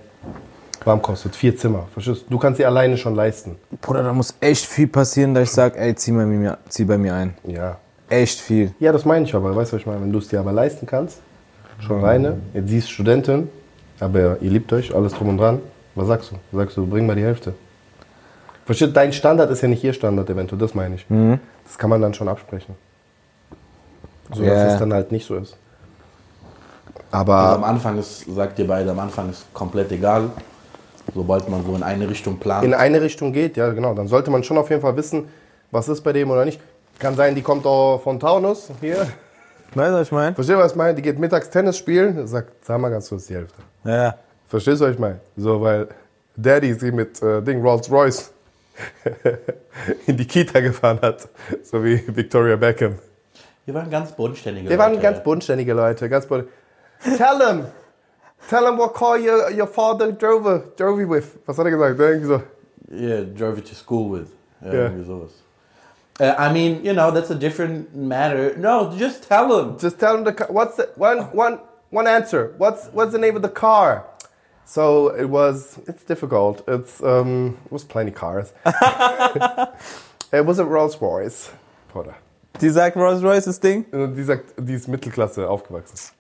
[0.85, 2.31] warm kostet, vier Zimmer, verstehst du?
[2.31, 3.57] Du kannst dir alleine schon leisten.
[3.81, 6.99] Bruder, da muss echt viel passieren, dass ich sage, ey, zieh, bei mir, zieh bei
[6.99, 7.35] mir ein.
[7.47, 7.77] Ja.
[8.09, 8.73] Echt viel.
[8.81, 10.01] Ja, das meine ich aber, weißt du, was ich meine?
[10.01, 11.21] Wenn du es dir aber leisten kannst,
[11.81, 12.38] schon reine.
[12.55, 13.49] Jetzt sie ist Studentin,
[14.01, 15.61] aber ihr liebt euch, alles drum und dran.
[15.94, 16.57] Was sagst du?
[16.57, 17.55] Sagst du, bring mal die Hälfte.
[18.64, 21.07] Versteht, dein Standard ist ja nicht ihr Standard eventuell, das meine ich.
[21.64, 22.75] Das kann man dann schon absprechen.
[24.33, 24.55] So Ja.
[24.55, 25.57] dass es dann halt nicht so ist.
[27.11, 30.31] Also Aber am Anfang ist, sagt ihr beide, am Anfang ist komplett egal.
[31.14, 32.64] Sobald man so in eine Richtung plant.
[32.64, 35.27] in eine Richtung geht, ja genau, dann sollte man schon auf jeden Fall wissen,
[35.71, 36.61] was ist bei dem oder nicht.
[36.99, 38.97] Kann sein, die kommt auch von Taunus hier.
[39.75, 40.35] Weißt du, was ich meine?
[40.35, 40.95] Verstehst du, was ich meine?
[40.95, 43.63] Die geht mittags Tennis spielen, sagt, sag mal ganz kurz die Hälfte.
[43.85, 44.17] Ja.
[44.47, 45.21] Verstehst du, was ich meine?
[45.37, 45.89] So, weil
[46.37, 48.33] Daddy sie mit äh, Ding Rolls Royce
[50.07, 51.29] in die Kita gefahren hat,
[51.63, 52.95] so wie Victoria Beckham.
[53.67, 55.03] wir waren ganz bodenständige Wir waren Leute.
[55.03, 56.49] ganz bodenständige Leute, ganz boden.
[57.03, 57.67] Tell him,
[58.49, 61.27] tell him what car your, your father drove, drove you with.
[61.47, 61.99] Was hat er gesagt?
[62.01, 62.43] Irgendwie so.
[62.91, 64.29] Yeah, drove you to school with.
[64.63, 64.83] Ja, Ja.
[64.85, 65.31] irgendwie sowas.
[66.21, 68.57] Uh, I mean, you know, that's a different matter.
[68.57, 69.79] No, just tell him.
[69.79, 70.47] Just tell him the.
[70.49, 72.55] What's the one one one answer?
[72.59, 74.05] What's what's the name of the car?
[74.65, 75.79] So it was.
[75.87, 76.63] It's difficult.
[76.67, 77.59] It's um.
[77.67, 78.53] It was plenty cars.
[80.33, 81.51] it was a Rolls Royce.
[81.95, 82.15] Oder?
[82.61, 83.85] Die sagt Rolls Royce das Ding?
[83.93, 86.11] Die sagt, die ist Mittelklasse aufgewachsen.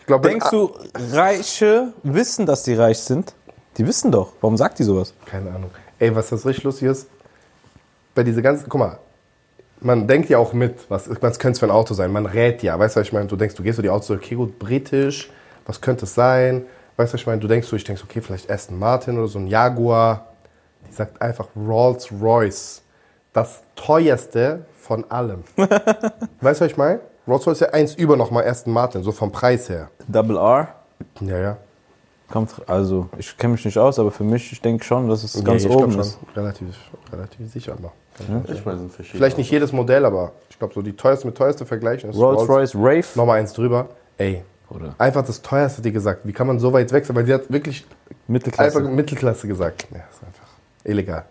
[0.00, 0.74] Ich glaube, Denkst du,
[1.12, 3.34] Reiche wissen, dass die reich sind?
[3.78, 4.32] Die wissen doch.
[4.40, 5.14] Warum sagt die sowas?
[5.24, 5.70] Keine Ahnung.
[5.98, 7.08] Ey, was das richtig lustig ist,
[8.14, 8.98] bei dieser ganzen, guck mal,
[9.80, 12.10] man denkt ja auch mit, was, was könnte es für ein Auto sein?
[12.10, 13.26] Man rät ja, weißt du, was ich meine?
[13.26, 15.30] Du denkst, du gehst so die Autos, okay, gut, britisch,
[15.66, 16.64] was könnte es sein?
[16.96, 17.40] Weißt du, was ich meine?
[17.40, 20.28] Du denkst so, ich denk so, okay, vielleicht Aston Martin oder so ein Jaguar.
[20.88, 22.82] Die sagt einfach Rolls Royce.
[23.32, 25.42] Das teuerste von allem.
[25.56, 27.00] weißt du, was ich meine?
[27.26, 29.90] Rolls Royce ist ja eins über nochmal Aston Martin, so vom Preis her.
[30.06, 30.68] Double R?
[31.20, 31.56] Ja, ja.
[32.30, 35.42] Kommt, also, ich kenne mich nicht aus, aber für mich, ich denke schon, dass es
[35.44, 36.00] ganz ich glaub oben schon.
[36.00, 36.18] ist.
[36.34, 36.68] Relativ,
[37.12, 37.76] relativ sicher,
[38.18, 39.18] Ich meine, sind verschiedene.
[39.18, 42.48] Vielleicht nicht jedes Modell, aber ich glaube, so die teuerste mit teuerste vergleichen ist Rolls
[42.48, 43.04] Royce Rave?
[43.14, 43.88] Nochmal eins drüber.
[44.18, 46.20] Ey, Oder einfach das teuerste, hat die gesagt.
[46.24, 47.16] Wie kann man so weit wechseln?
[47.16, 47.84] Weil sie hat wirklich
[48.28, 48.78] Mittelklasse.
[48.78, 49.86] einfach Mittelklasse gesagt.
[49.90, 50.46] Ja, ist einfach
[50.84, 51.24] illegal.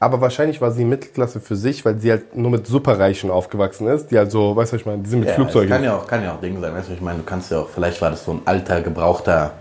[0.00, 4.10] Aber wahrscheinlich war sie Mittelklasse für sich, weil sie halt nur mit Superreichen aufgewachsen ist,
[4.10, 5.70] die halt so, weißt du, was ich meine, die sind mit ja, Flugzeugen.
[5.70, 6.74] Kann ja, auch, kann ja auch Ding sein.
[6.74, 9.52] Weißt du, ich meine, du kannst ja auch, vielleicht war das so ein alter, gebrauchter,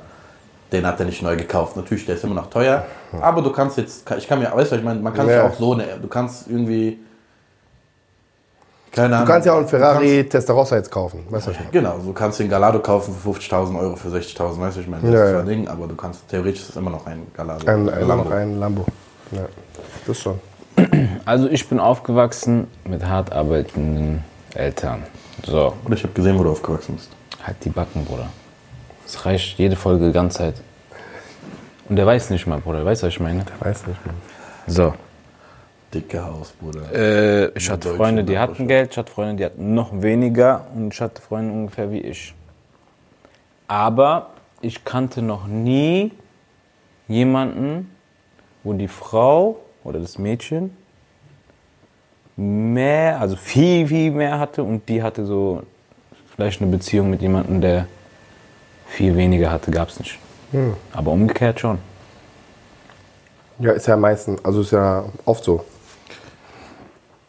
[0.74, 1.78] den hat er nicht neu gekauft.
[1.78, 2.86] Natürlich, der ist immer noch teuer.
[3.22, 5.36] Aber du kannst jetzt, ich kann mir, weißt du, ich meine, man kann Ja.
[5.36, 7.00] ja auch so, eine, du kannst irgendwie,
[8.92, 9.28] keine Du Ahnung.
[9.28, 11.66] kannst ja auch einen du Ferrari Testarossa jetzt kaufen, weißt du, meine.
[11.72, 15.04] Genau, du kannst den Galado kaufen für 50.000 Euro, für 60.000, weißt du, ich meine,
[15.04, 15.40] das Ja, ist ja.
[15.40, 17.66] ein Ding, aber du kannst, theoretisch ist es immer noch ein Galado.
[17.66, 18.24] Ein, ein, Lambo.
[18.26, 18.86] noch ein Lambo.
[19.32, 19.46] Ja,
[20.06, 20.40] das schon.
[21.26, 24.24] Also, ich bin aufgewachsen mit hart arbeitenden
[24.56, 25.04] Eltern.
[25.46, 27.10] So, Oder ich habe gesehen, wo du aufgewachsen bist.
[27.44, 28.28] halt die Backen, Bruder.
[29.06, 30.56] Es reicht jede Folge die ganze Zeit.
[31.94, 32.84] Und der weiß nicht mal, Bruder.
[32.84, 33.46] Weißt du, was ich meine?
[33.60, 34.16] Weiß nicht mehr.
[34.66, 34.96] So.
[35.94, 36.92] Dicke Haus, Bruder.
[36.92, 38.68] Äh, ich hatte Freunde, die hatten.
[38.68, 42.34] Geld, ich hatte Freunde, die hatten noch weniger und ich hatte Freunde ungefähr wie ich.
[43.68, 46.14] Aber ich kannte noch nie
[47.08, 47.92] jemanden,
[48.64, 50.76] wo die Frau oder das Mädchen
[52.36, 55.62] mehr, also viel, viel mehr hatte und die hatte so
[56.34, 57.86] vielleicht eine Beziehung mit jemandem, der
[58.88, 60.18] viel weniger hatte, gab es nicht.
[60.94, 61.80] Aber umgekehrt schon.
[63.60, 65.64] Ja, ist ja meistens, also ist ja oft so.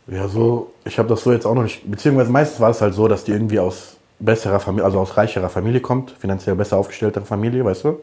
[0.06, 2.94] Ja, so, ich habe das so jetzt auch noch nicht, beziehungsweise meistens war es halt
[2.94, 7.22] so, dass die irgendwie aus besserer Familie, also aus reicherer Familie kommt, finanziell besser aufgestellter
[7.22, 8.00] Familie, weißt du?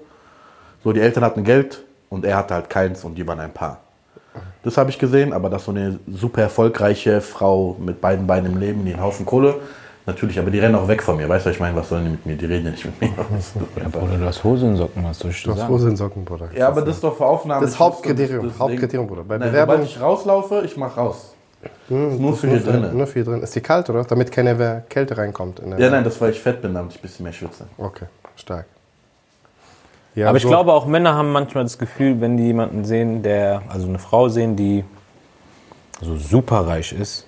[0.83, 3.81] So, die Eltern hatten Geld und er hatte halt keins und die waren ein Paar.
[4.63, 8.59] Das habe ich gesehen, aber dass so eine super erfolgreiche Frau mit beiden Beinen im
[8.59, 9.55] Leben, die einen Haufen Kohle,
[10.05, 11.75] natürlich, aber die rennen auch weg von mir, weißt du, was ich meine?
[11.75, 12.35] Was sollen die mit mir?
[12.35, 13.09] Die reden ja nicht mit mir.
[13.81, 15.67] Ja, Bruder, du hast Hose in Socken, was soll ich dir Du hast?
[15.69, 16.49] Hose in Socken, Bruder.
[16.55, 17.61] Ja, aber das ist doch für Aufnahmen.
[17.63, 19.23] Das Hauptkriterium, Hauptkriterium, Bruder.
[19.23, 21.33] Bei Nein, Bewerbung- sobald ich rauslaufe, ich mach raus.
[21.89, 22.97] Das ist nur für hier drinnen.
[22.97, 23.41] Nur für hier drin.
[23.43, 24.03] Ist die kalt, oder?
[24.03, 25.59] Damit keine Wer- Kälte reinkommt.
[25.59, 27.65] In der Ja, nein, das weil ich fett bin, damit ich ein bisschen mehr schwitze.
[27.77, 28.65] Okay, stark.
[30.15, 33.21] Ja, Aber ich so- glaube auch Männer haben manchmal das Gefühl, wenn die jemanden sehen,
[33.23, 34.83] der, also eine Frau sehen, die
[36.01, 37.27] so superreich ist,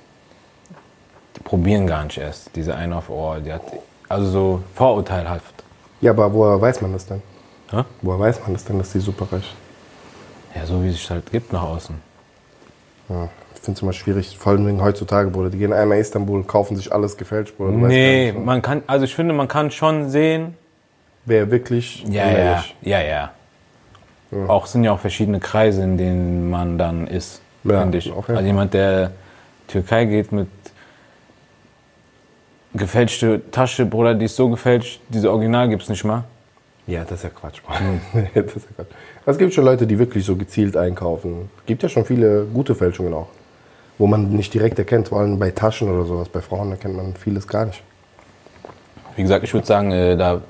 [1.35, 2.55] die probieren gar nicht erst.
[2.55, 3.61] Diese eine auf Ohr, die hat,
[4.09, 5.53] also so vorurteilhaft.
[6.01, 7.21] Ja, aber woher weiß man das denn?
[7.71, 7.83] Hä?
[8.01, 9.55] Woher weiß man das denn, dass die superreich
[10.55, 11.95] Ja, so wie es sich halt gibt nach außen.
[13.09, 13.29] ja.
[13.55, 15.49] Ich finde es immer schwierig, vor allem heutzutage, Bruder.
[15.49, 17.71] Die gehen einmal nach Istanbul und kaufen sich alles gefälscht, Bruder.
[17.71, 20.57] Du Nee, nicht, man kann, also ich finde, man kann schon sehen,
[21.23, 22.75] wer wirklich ja, ja, ehrlich.
[22.81, 23.31] ja, ja.
[24.49, 28.11] Auch sind ja auch verschiedene Kreise, in denen man dann ist, Ja, finde ich.
[28.27, 29.11] Also jemand, der
[29.69, 30.49] Türkei geht mit
[32.73, 36.23] gefälschte Tasche, Bruder, die ist so gefälscht, diese Original gibt's nicht mal.
[36.85, 37.61] Ja, das ist ja Quatsch,
[38.33, 38.91] das ist ja Quatsch.
[39.25, 41.49] Es gibt schon Leute, die wirklich so gezielt einkaufen.
[41.65, 43.27] gibt ja schon viele gute Fälschungen auch.
[43.97, 46.27] Wo man nicht direkt erkennt, vor allem bei Taschen oder sowas.
[46.27, 47.81] Bei Frauen erkennt man vieles gar nicht.
[49.15, 50.41] Wie gesagt, ich würde sagen, äh, da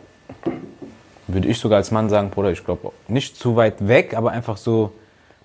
[1.28, 4.58] würde ich sogar als Mann sagen, Bruder, ich glaube nicht zu weit weg, aber einfach
[4.58, 4.94] so,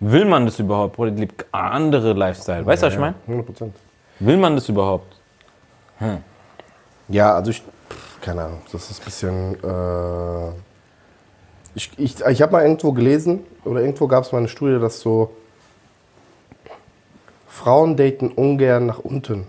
[0.00, 2.64] will man das überhaupt, Bruder, die lebt andere Lifestyle.
[2.64, 3.16] Weißt du, was ich meine?
[3.26, 3.76] 100 Prozent.
[4.20, 5.16] Will man das überhaupt?
[7.08, 7.62] Ja, also ich,
[8.20, 9.64] keine Ahnung, das ist ein bisschen.
[9.64, 10.50] Äh,
[11.74, 15.00] ich ich, ich habe mal irgendwo gelesen, oder irgendwo gab es mal eine Studie, dass
[15.00, 15.32] so
[17.46, 19.46] Frauen daten ungern nach unten.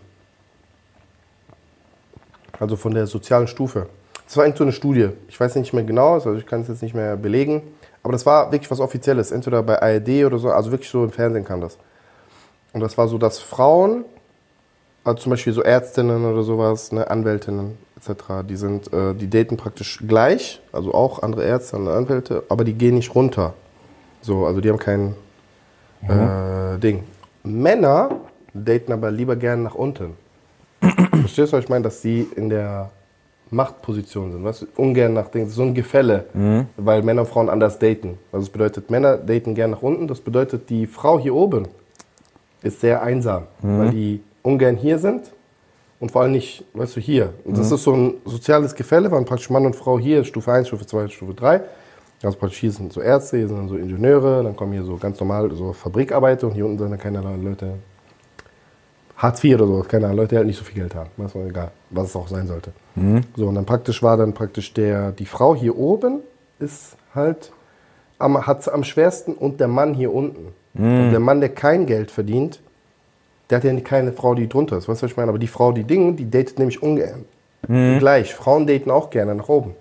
[2.59, 3.87] Also von der sozialen Stufe.
[4.25, 5.09] Das war irgendwo eine Studie.
[5.27, 7.61] Ich weiß nicht mehr genau, also ich kann es jetzt nicht mehr belegen.
[8.03, 9.31] Aber das war wirklich was Offizielles.
[9.31, 11.77] Entweder bei ARD oder so, also wirklich so im Fernsehen kam das.
[12.73, 14.05] Und das war so, dass Frauen
[15.09, 19.57] also zum Beispiel so Ärztinnen oder sowas, ne, Anwältinnen etc., die sind, äh, die daten
[19.57, 23.53] praktisch gleich, also auch andere Ärzte, andere Anwälte, aber die gehen nicht runter.
[24.21, 25.15] So, also die haben kein
[26.07, 27.03] äh, Ding.
[27.43, 28.11] Männer
[28.53, 30.15] daten aber lieber gern nach unten.
[30.79, 31.83] Verstehst du, was ich meine?
[31.83, 32.91] Dass die in der
[33.49, 34.81] Machtposition sind, du?
[34.81, 35.43] Ungern nach Ding.
[35.43, 36.25] Das ist so ein Gefälle,
[36.77, 38.17] weil Männer und Frauen anders daten.
[38.31, 41.67] Also das bedeutet, Männer daten gern nach unten, das bedeutet, die Frau hier oben
[42.61, 45.31] ist sehr einsam, weil die ungern hier sind
[45.99, 47.33] und vor allem nicht, weißt du, hier.
[47.43, 50.67] Und das ist so ein soziales Gefälle, weil praktisch Mann und Frau hier, Stufe 1,
[50.67, 51.61] Stufe 2, Stufe 3.
[52.21, 54.97] Also praktisch hier sind so Ärzte, hier sind dann so Ingenieure, dann kommen hier so
[54.97, 57.75] ganz normal so Fabrikarbeiter und hier unten sind dann keine Leute,
[59.15, 61.09] Hartz IV oder so, keine Ahnung, Leute, die halt nicht so viel Geld haben.
[61.25, 62.71] Ist mir egal, was es auch sein sollte.
[63.35, 66.19] So, und dann praktisch war dann praktisch der, die Frau hier oben
[66.59, 67.51] ist halt
[68.17, 70.53] am, hat's am schwersten und der Mann hier unten.
[70.73, 72.61] Und der Mann, der kein Geld verdient,
[73.49, 74.87] der hat ja keine Frau, die drunter ist.
[74.87, 75.29] Weißt du, was ich meine?
[75.29, 77.25] Aber die Frau, die Dinge, die datet nämlich ungern.
[77.67, 78.33] Gleich.
[78.33, 79.75] Frauen daten auch gerne nach oben.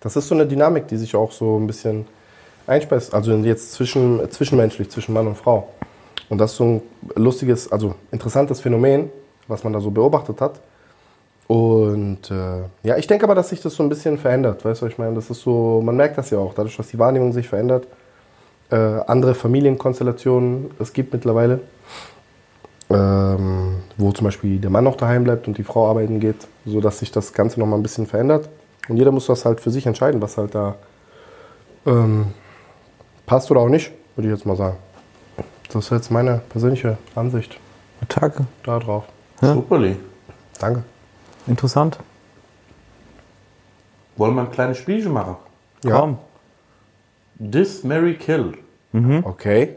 [0.00, 2.06] Das ist so eine Dynamik, die sich auch so ein bisschen
[2.66, 3.14] einspeist.
[3.14, 5.68] Also jetzt zwischen, zwischenmenschlich, zwischen Mann und Frau.
[6.28, 6.82] Und das ist so ein
[7.16, 9.10] lustiges, also interessantes Phänomen,
[9.46, 10.60] was man da so beobachtet hat.
[11.46, 14.64] Und äh, ja, ich denke aber, dass sich das so ein bisschen verändert.
[14.64, 15.14] Weißt du, was ich meine?
[15.14, 17.86] Das ist so, man merkt das ja auch, dadurch, dass die Wahrnehmung sich verändert.
[18.70, 21.60] Äh, andere Familienkonstellationen es gibt mittlerweile,
[22.90, 26.98] ähm, wo zum Beispiel der Mann noch daheim bleibt und die Frau arbeiten geht, sodass
[26.98, 28.48] sich das Ganze nochmal ein bisschen verändert.
[28.88, 30.76] Und jeder muss das halt für sich entscheiden, was halt da
[31.86, 32.28] ähm,
[33.26, 34.76] passt oder auch nicht, würde ich jetzt mal sagen.
[35.70, 37.60] Das ist jetzt meine persönliche Ansicht
[38.08, 38.46] Tage.
[38.64, 39.04] da drauf.
[39.40, 39.96] Superli.
[40.58, 40.82] Danke.
[41.46, 41.98] Interessant.
[44.16, 45.36] Wollen wir ein kleines Spielchen machen?
[45.84, 46.00] Ja.
[46.00, 46.18] Komm.
[47.38, 48.54] This, Mary Kill.
[49.22, 49.76] Okay.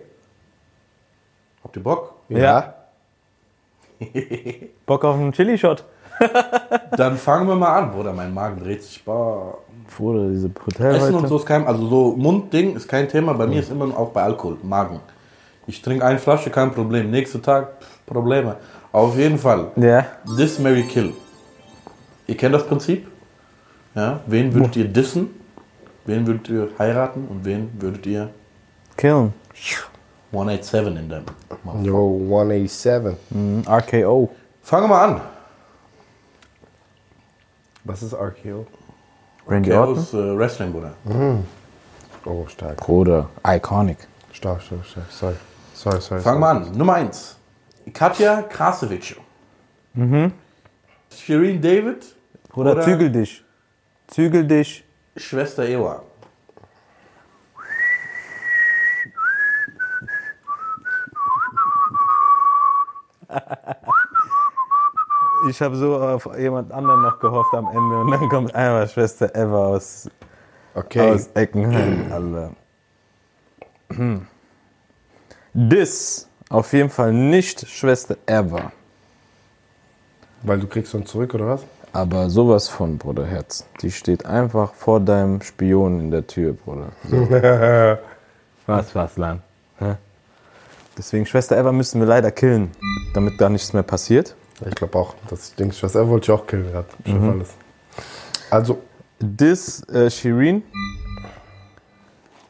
[1.64, 2.16] Habt ihr Bock?
[2.30, 2.74] Ja.
[4.86, 5.86] Bock auf einen Chili-Shot?
[6.98, 7.92] Dann fangen wir mal an.
[7.92, 9.04] Bruder, mein Magen dreht sich.
[9.04, 9.58] Boah.
[9.96, 13.34] Bruder, diese Hotel Essen und so ist kein, also so Mundding ist kein Thema.
[13.34, 15.00] Bei mir ist immer auch bei Alkohol, Magen.
[15.68, 17.12] Ich trinke eine Flasche, kein Problem.
[17.12, 18.58] Nächster Tag, pff, Probleme.
[18.92, 19.72] Auf jeden Fall.
[19.76, 20.06] Ja.
[20.38, 21.14] Diss, Mary Kill.
[22.28, 23.08] Ihr kennt das Prinzip?
[23.96, 24.22] Ja.
[24.26, 25.30] Wen würdet ihr dissen?
[26.06, 27.28] Wen würdet ihr heiraten?
[27.30, 28.30] Und wen würdet ihr
[28.98, 29.34] Killen.
[30.32, 31.26] 187 in dem?
[31.84, 33.16] Yo, 187.
[33.32, 34.30] Mhm, RKO.
[34.64, 35.22] Fangen wir mal an.
[37.84, 38.66] Was ist RKO?
[39.48, 39.98] Randy Der Orton.
[39.98, 40.94] aus äh, Wrestling, Bruder.
[42.26, 42.78] Oh, stark.
[42.78, 43.98] Bruder, iconic.
[44.32, 45.12] Stark, stark, stark.
[45.12, 45.36] Sorry.
[45.74, 46.22] Sorry, sorry.
[46.22, 46.72] Fangen wir an.
[46.78, 47.36] Nummer 1.
[47.94, 49.16] Katja Krasowitsch.
[51.10, 52.06] Shirin David.
[52.50, 53.44] Bruder, Oder- zügel dich.
[54.08, 54.84] Zügel dich.
[55.18, 56.04] Schwester Ewa.
[65.50, 69.34] Ich habe so auf jemand anderen noch gehofft am Ende und dann kommt einmal Schwester
[69.36, 70.08] Eva aus,
[70.76, 71.00] Okay.
[71.00, 72.12] aus Eckenheim.
[72.12, 72.52] Alter.
[73.90, 74.28] Hm.
[75.54, 78.72] This auf jeden Fall nicht Schwester Eva.
[80.44, 81.66] Weil du kriegst uns zurück, oder was?
[81.94, 83.66] Aber sowas von, Bruder Herz.
[83.82, 86.90] Die steht einfach vor deinem Spion in der Tür, Bruder.
[87.10, 87.30] So.
[88.68, 89.42] was, was, Lan?
[89.80, 89.96] Hä?
[90.98, 92.72] Deswegen, Schwester Eva müssen wir leider killen,
[93.14, 94.36] damit da nichts mehr passiert.
[94.68, 95.16] Ich glaube auch.
[95.30, 96.88] Das Ding, was er wollte ich auch killen gerade.
[97.06, 97.50] Schon alles.
[98.50, 98.80] Also,
[99.20, 100.64] This äh, Shirin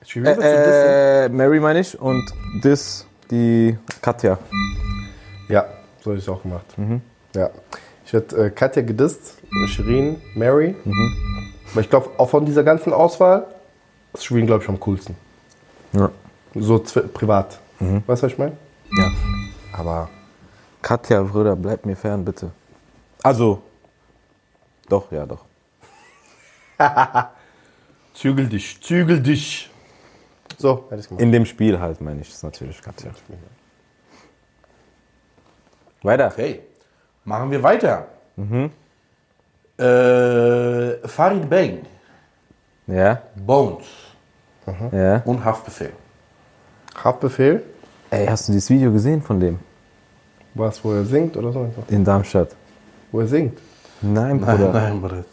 [0.03, 0.25] dissen?
[0.25, 4.37] äh, äh, Mary meine ich, und this die Katja.
[5.47, 5.65] Ja,
[6.01, 6.65] so hätte ich es auch gemacht.
[7.35, 7.49] Ja.
[8.05, 9.37] Ich hätte äh, Katja gedisst,
[9.67, 10.75] Shirin, Mary.
[11.73, 13.45] Weil ich glaube, auch von dieser ganzen Auswahl
[14.13, 15.15] ist Shirin, glaube ich, am coolsten.
[15.93, 16.09] Ja.
[16.55, 17.07] So zw-
[17.87, 18.07] privat.
[18.07, 18.57] Weißt du, was ich meine?
[18.97, 19.11] ja.
[19.73, 20.09] Aber
[20.81, 22.51] Katja, Bruder, bleib mir fern, bitte.
[23.23, 23.61] Also,
[24.89, 25.45] doch, ja, doch.
[28.13, 29.69] zügel dich, zügel dich.
[30.57, 31.21] So, hätte ich gemacht.
[31.21, 33.11] In dem Spiel halt, meine ich, ist natürlich Katja.
[36.03, 36.27] Weiter.
[36.27, 36.61] Okay.
[37.23, 38.07] Machen wir weiter.
[39.77, 41.85] Äh, Farid Bang,
[42.87, 43.85] Ja, Bones
[44.91, 45.21] ja.
[45.25, 45.93] und Haftbefehl.
[47.03, 47.63] Haftbefehl.
[48.11, 49.57] Ey, hast du dieses Video gesehen von dem?
[50.53, 51.65] Was, wo er singt oder so?
[51.87, 52.49] In Darmstadt.
[53.09, 53.57] Wo er singt?
[54.01, 54.73] Nein, Nein, Bruder.
[54.73, 55.23] nein, Bruder.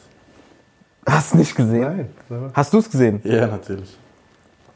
[1.05, 2.09] Hast du nicht gesehen?
[2.29, 2.51] Nein.
[2.55, 3.21] Hast du es gesehen?
[3.25, 3.99] Ja, natürlich.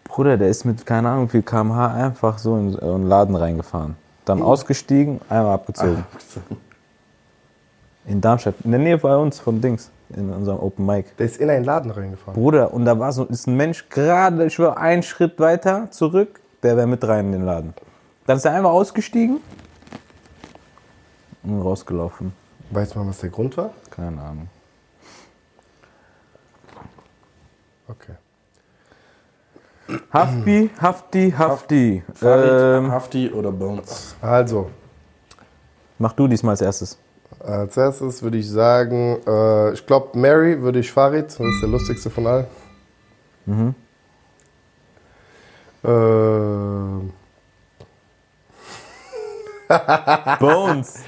[0.03, 3.95] Bruder, der ist mit keine Ahnung wie viel kmh einfach so in einen Laden reingefahren.
[4.25, 6.05] Dann ausgestiegen, einmal abgezogen.
[8.07, 11.07] In Darmstadt, in der Nähe bei uns von Dings, in unserem Open Mic.
[11.19, 12.35] Der ist in einen Laden reingefahren.
[12.35, 16.41] Bruder, und da war so, ist ein Mensch gerade, ich schwör, einen Schritt weiter zurück,
[16.65, 17.75] der wäre mit rein in den Laden.
[18.27, 19.41] Dann ist er einfach ausgestiegen
[21.43, 22.33] und rausgelaufen.
[22.71, 23.71] Weiß man, was der Grund war?
[23.91, 24.49] Keine Ahnung.
[27.89, 28.15] Okay.
[30.13, 32.03] Hafti, Hafti, Hafti.
[32.15, 34.15] Farid, Ähm, Hafti oder Bones?
[34.23, 34.71] Also,
[35.99, 36.99] mach du diesmal als erstes.
[37.41, 41.69] als erstes würde ich sagen, äh, ich glaube, Mary würde ich Farid, das ist der
[41.69, 42.47] lustigste von allen.
[43.47, 43.75] Mhm.
[50.39, 51.05] Bones.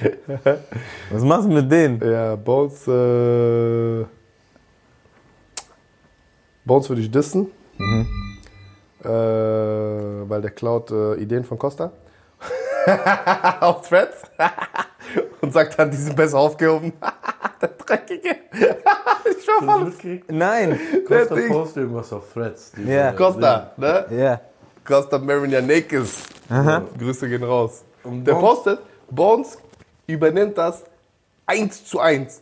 [1.11, 2.01] Was machst du mit denen?
[2.01, 4.05] ja, Bones, äh,
[6.65, 7.51] Bones würde ich dissen.
[9.03, 11.91] Äh, weil der klaut äh, Ideen von Costa.
[13.59, 14.23] Auf Threads.
[15.41, 16.93] Und sagt dann, die sind besser aufgehoben.
[17.61, 18.35] der Dreckige.
[18.51, 20.21] ich war voll.
[20.27, 20.79] Nein.
[21.07, 22.71] Costa postet irgendwas auf Threads.
[22.85, 23.11] Ja.
[23.11, 24.05] Costa, ne?
[24.09, 24.41] Ja.
[24.83, 26.23] Costa Marianekis.
[26.97, 27.85] Grüße gehen raus.
[28.05, 28.79] Und Der Bones- postet,
[29.09, 29.57] Bones
[30.07, 30.83] übernimmt das
[31.45, 32.41] eins zu eins.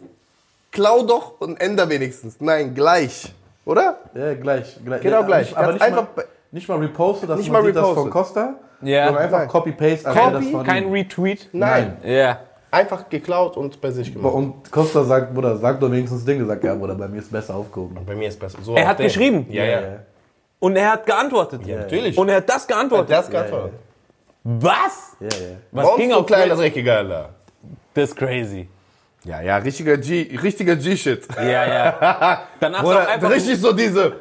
[0.71, 2.37] Klau doch und änder wenigstens.
[2.39, 3.33] Nein, gleich.
[3.65, 3.99] Oder?
[4.13, 4.77] Ja, gleich.
[4.83, 5.01] gleich.
[5.01, 5.47] Genau ja, gleich.
[5.47, 7.83] Nicht, aber Ganz nicht, einfach mal, nicht mal repostet, dass Nicht man mal sieht das
[7.83, 8.11] von repostet.
[8.13, 8.53] Costa.
[8.81, 9.05] Ja.
[9.05, 9.47] Sondern einfach Nein.
[9.47, 10.09] Copy-Paste.
[10.09, 11.49] Copy, Kein Retweet.
[11.53, 11.97] Nein.
[12.03, 12.39] Ja.
[12.71, 14.33] Einfach geklaut und bei sich gemacht.
[14.33, 16.43] Und Costa sagt, Bruder, sag doch wenigstens Dinge.
[16.45, 17.97] Sagt, ja, Bruder, bei mir ist besser aufgehoben.
[18.05, 18.57] Bei mir ist besser.
[18.63, 19.05] So Er hat den.
[19.05, 19.45] geschrieben.
[19.49, 19.79] Ja, ja.
[20.59, 21.65] Und er hat geantwortet.
[21.67, 22.17] Ja, natürlich.
[22.17, 23.11] Und er hat das geantwortet.
[23.11, 23.73] das geantwortet.
[24.43, 25.15] Was?
[25.19, 25.55] Ja, ja.
[25.71, 26.55] Was Bones, ging du auf kleiner?
[26.55, 27.29] Dreckiger, Alter.
[27.93, 28.67] Das ist crazy.
[29.23, 31.27] Ja, ja, richtiger G, richtiger G-Shit.
[31.37, 32.47] Ja, ja.
[32.59, 34.17] Danach Oder einfach richtig so diese.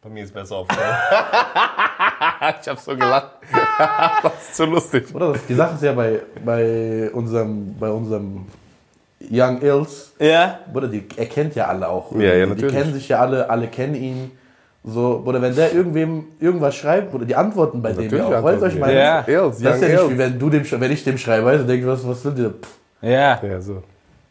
[0.00, 0.84] Bei mir ist besser aufgehoben.
[2.60, 3.30] ich hab so gelacht.
[4.22, 5.12] das ist so lustig.
[5.14, 8.46] Oder das, die Sache ist ja bei, bei unserem, bei unserem
[9.30, 10.60] Young Ills, Ja.
[10.72, 12.12] Bruder, die, er kennt ja alle auch.
[12.12, 12.74] Ja, ja, Die natürlich.
[12.74, 14.30] kennen sich ja alle, alle kennen ihn.
[14.86, 18.42] So, oder wenn der irgendwem irgendwas schreibt, oder die antworten bei dem ja auch.
[18.42, 18.98] Weißt du, was ich meine?
[18.98, 19.22] Ja.
[19.22, 21.86] Das ist ja nicht wie wenn, du dem, wenn ich dem schreibe, weißt du, denke
[21.86, 22.42] ich, was, was sind die?
[22.44, 22.68] Pff.
[23.00, 23.40] Ja.
[23.42, 23.82] Ja, so.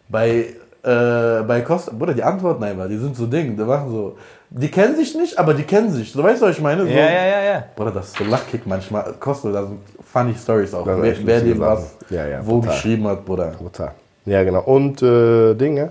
[0.09, 0.45] Bei,
[0.83, 4.17] äh, bei Costa, Bruder, die antworten einfach, die sind so Ding, die machen so.
[4.51, 6.11] Die kennen sich nicht, aber die kennen sich.
[6.11, 6.83] So, weißt du, was ich meine?
[6.83, 7.63] So, Ja, ja, ja, ja.
[7.75, 9.13] Bruder, das ist so Lachkick manchmal.
[9.19, 9.79] Costa, da sind
[10.11, 10.85] funny Stories auch.
[10.85, 11.95] Wer, wer dem was.
[12.11, 12.75] Ja, ja, wo total.
[12.75, 13.53] geschrieben hat, Bruder.
[13.57, 13.93] Brutal.
[14.25, 14.61] Ja, genau.
[14.61, 15.89] Und äh, Dinge.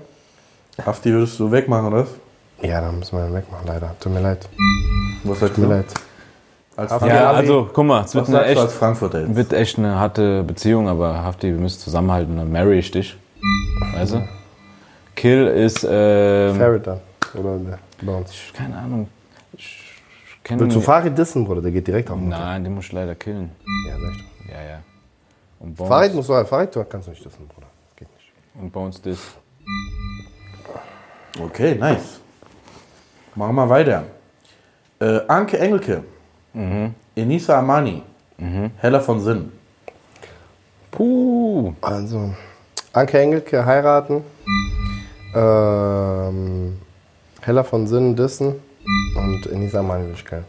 [0.86, 2.06] Hafti würdest du wegmachen, oder?
[2.62, 3.94] Ja, da müssen wir wegmachen, leider.
[4.00, 4.48] Tut mir leid.
[5.24, 5.68] Was sagst Tut du?
[5.68, 5.86] mir leid.
[6.76, 10.88] Als Ja, also, guck mal, es wird eine, du echt, wird echt eine harte Beziehung,
[10.88, 13.16] aber Hafti, wir müssen zusammenhalten, dann marry ich dich.
[13.94, 14.26] Weißt du?
[15.14, 17.00] Kill ist, ähm, Ferret dann.
[17.34, 18.32] Oder der Bounce.
[18.54, 19.08] keine Ahnung.
[19.52, 19.78] Ich
[20.42, 21.60] kenn Willst du ihn- Farid dissen, Bruder?
[21.60, 22.28] Der geht direkt auf den.
[22.30, 23.50] Nein, den muss ich leider killen.
[23.86, 24.54] Ja, sag ich doch.
[24.54, 24.78] Ja, ja.
[25.60, 27.66] Und Bones, Farid muss so, Farid du kannst du nicht dissen, Bruder.
[27.90, 28.32] Das geht nicht.
[28.62, 29.18] und Bones das.
[31.40, 32.20] Okay, nice.
[33.34, 34.04] Machen wir weiter.
[35.00, 36.04] Äh, Anke Engelke.
[36.52, 36.94] Mhm.
[37.14, 38.02] Enisa Amani.
[38.78, 39.52] Heller von Sinn.
[40.90, 41.72] Puh.
[41.80, 42.34] Also,
[42.92, 44.24] Anke Engelke heiraten.
[45.34, 46.78] Ähm,
[47.40, 48.54] Hella von Sinnen dissen.
[49.16, 50.44] Und Enisa Mani will ich kennen.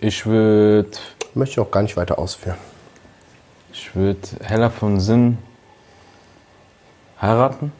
[0.00, 0.90] Ich würde,
[1.34, 2.56] Möchte ich auch gar nicht weiter ausführen.
[3.72, 5.38] ich würde Hella von Sinn
[7.20, 7.72] heiraten.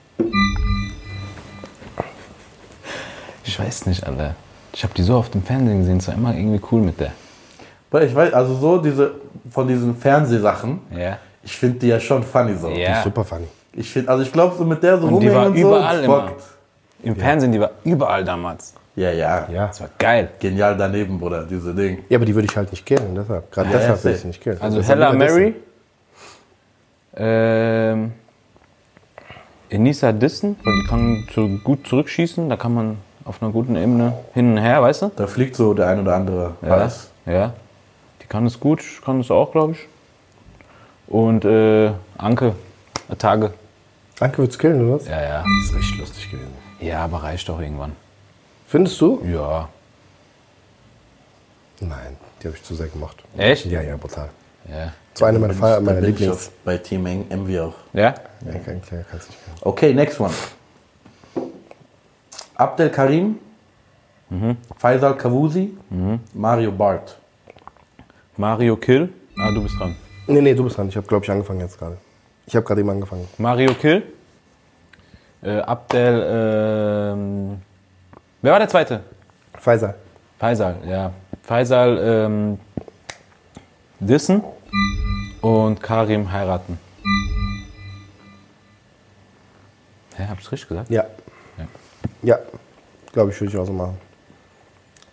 [3.56, 4.34] Ich weiß nicht, Alter.
[4.74, 7.12] Ich habe die so oft im Fernsehen gesehen, es war immer irgendwie cool mit der.
[7.90, 9.12] Weil ich weiß, also so diese,
[9.50, 11.16] von diesen Fernsehsachen, Ja.
[11.42, 12.68] ich finde die ja schon funny so.
[12.68, 13.02] Ja.
[13.02, 13.46] Super funny.
[13.72, 15.68] Ich finde, also ich glaube so mit der so Und die rumhängen war und so,
[15.68, 16.32] überall das immer.
[17.02, 18.74] Im Fernsehen, die war überall damals.
[18.94, 19.68] Ja, ja, Ja.
[19.68, 20.28] Das war geil.
[20.38, 22.04] Genial daneben, Bruder, diese Ding.
[22.10, 23.50] Ja, aber die würde ich halt nicht killen, deshalb.
[23.50, 24.60] Gerade Ja, deshalb ja, will ich sie nicht killen.
[24.60, 25.12] Also Hella.
[25.14, 25.54] Mary.
[27.16, 28.12] Ähm,
[29.70, 32.50] Enisa Dissen, weil die kann zu, gut zurückschießen.
[32.50, 35.10] Da kann man auf einer guten Ebene hin und her, weißt du?
[35.16, 37.10] Da fliegt so der ein oder andere Pass.
[37.26, 37.52] Ja.
[38.22, 39.88] Die kann es gut, kann es auch, glaube ich.
[41.08, 42.54] Und äh, Anke,
[43.18, 43.52] Tage.
[44.20, 45.08] Anke wird's killen, oder was?
[45.08, 45.44] Ja, ja.
[45.44, 46.54] Die ist richtig lustig gewesen.
[46.80, 47.92] Ja, aber reicht doch irgendwann.
[48.66, 49.22] Findest du?
[49.24, 49.68] Ja.
[51.80, 53.22] Nein, die habe ich zu sehr gemacht.
[53.36, 53.66] Echt?
[53.66, 54.28] Ja, ja, brutal.
[54.68, 54.92] Ja.
[55.12, 56.50] Das war eine meiner, Da meiner Lieblings.
[56.64, 57.74] bei Team Envy auch.
[57.92, 58.14] Ja?
[58.44, 59.56] Ja, kein, kein, kannst nicht kennen.
[59.62, 60.32] Okay, next one.
[62.56, 63.38] Abdel Karim,
[64.78, 65.76] Faisal Kawusi,
[66.34, 67.16] Mario Bart.
[68.36, 69.08] Mario Kill.
[69.38, 69.94] Ah, du bist dran.
[70.26, 70.88] Nee, nee, du bist dran.
[70.88, 71.96] Ich habe, glaube ich, angefangen jetzt gerade.
[72.46, 73.26] Ich habe gerade eben angefangen.
[73.38, 74.02] Mario Kill.
[75.42, 77.12] Äh, Abdel.
[77.14, 77.62] Ähm,
[78.42, 79.02] wer war der zweite?
[79.58, 79.94] Pfizer.
[80.38, 81.12] Faisal, ja.
[81.42, 82.58] Faisal ähm,
[84.00, 84.42] dissen
[85.40, 86.78] und Karim heiraten.
[90.16, 90.90] Hä, hab's richtig gesagt?
[90.90, 91.04] Ja.
[92.22, 92.38] Ja.
[93.12, 93.98] Glaube ich, würde ich auch so machen.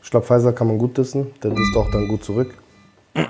[0.04, 1.34] Ich glaube, Pfizer kann man gut dissen.
[1.42, 2.54] Der disst auch dann gut zurück.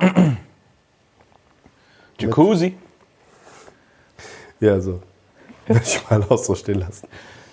[2.20, 2.76] Jacuzzi.
[4.60, 5.02] Ja, so.
[5.68, 7.08] Würde ich mal auch so stehen lassen.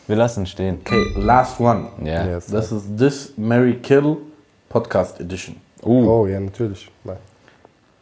[0.06, 0.80] Wir lassen stehen.
[0.84, 1.88] Okay, last one.
[2.02, 2.26] Ja.
[2.26, 2.46] Yes.
[2.46, 4.16] Das ist This Mary Kill
[4.68, 5.56] Podcast Edition.
[5.82, 6.90] Uh, Oh, ja, natürlich.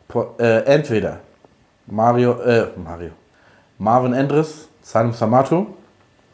[0.08, 1.20] Po äh, entweder
[1.86, 3.10] Mario, äh, Mario,
[3.78, 5.66] Marvin Endres, Salim Samato,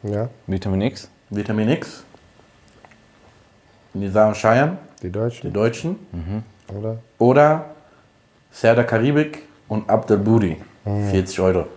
[0.03, 1.09] Ja, Vitamin X.
[1.35, 2.03] Vitamin X,
[3.93, 5.99] Nizar und Cheyenne, die die Deutschen, Deutschen,
[6.75, 6.97] oder?
[7.17, 7.65] oder
[8.51, 10.57] Serda Karibik und Abdel Budi.
[10.83, 11.67] 40 Euro.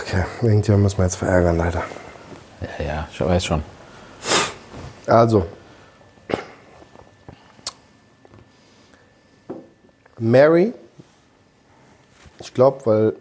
[0.00, 1.82] Okay, irgendjemand muss man jetzt verärgern, leider.
[2.78, 3.62] Ja, ja, ich weiß schon.
[5.06, 5.46] Also.
[10.18, 10.72] Mary.
[12.38, 13.16] Ich glaube, weil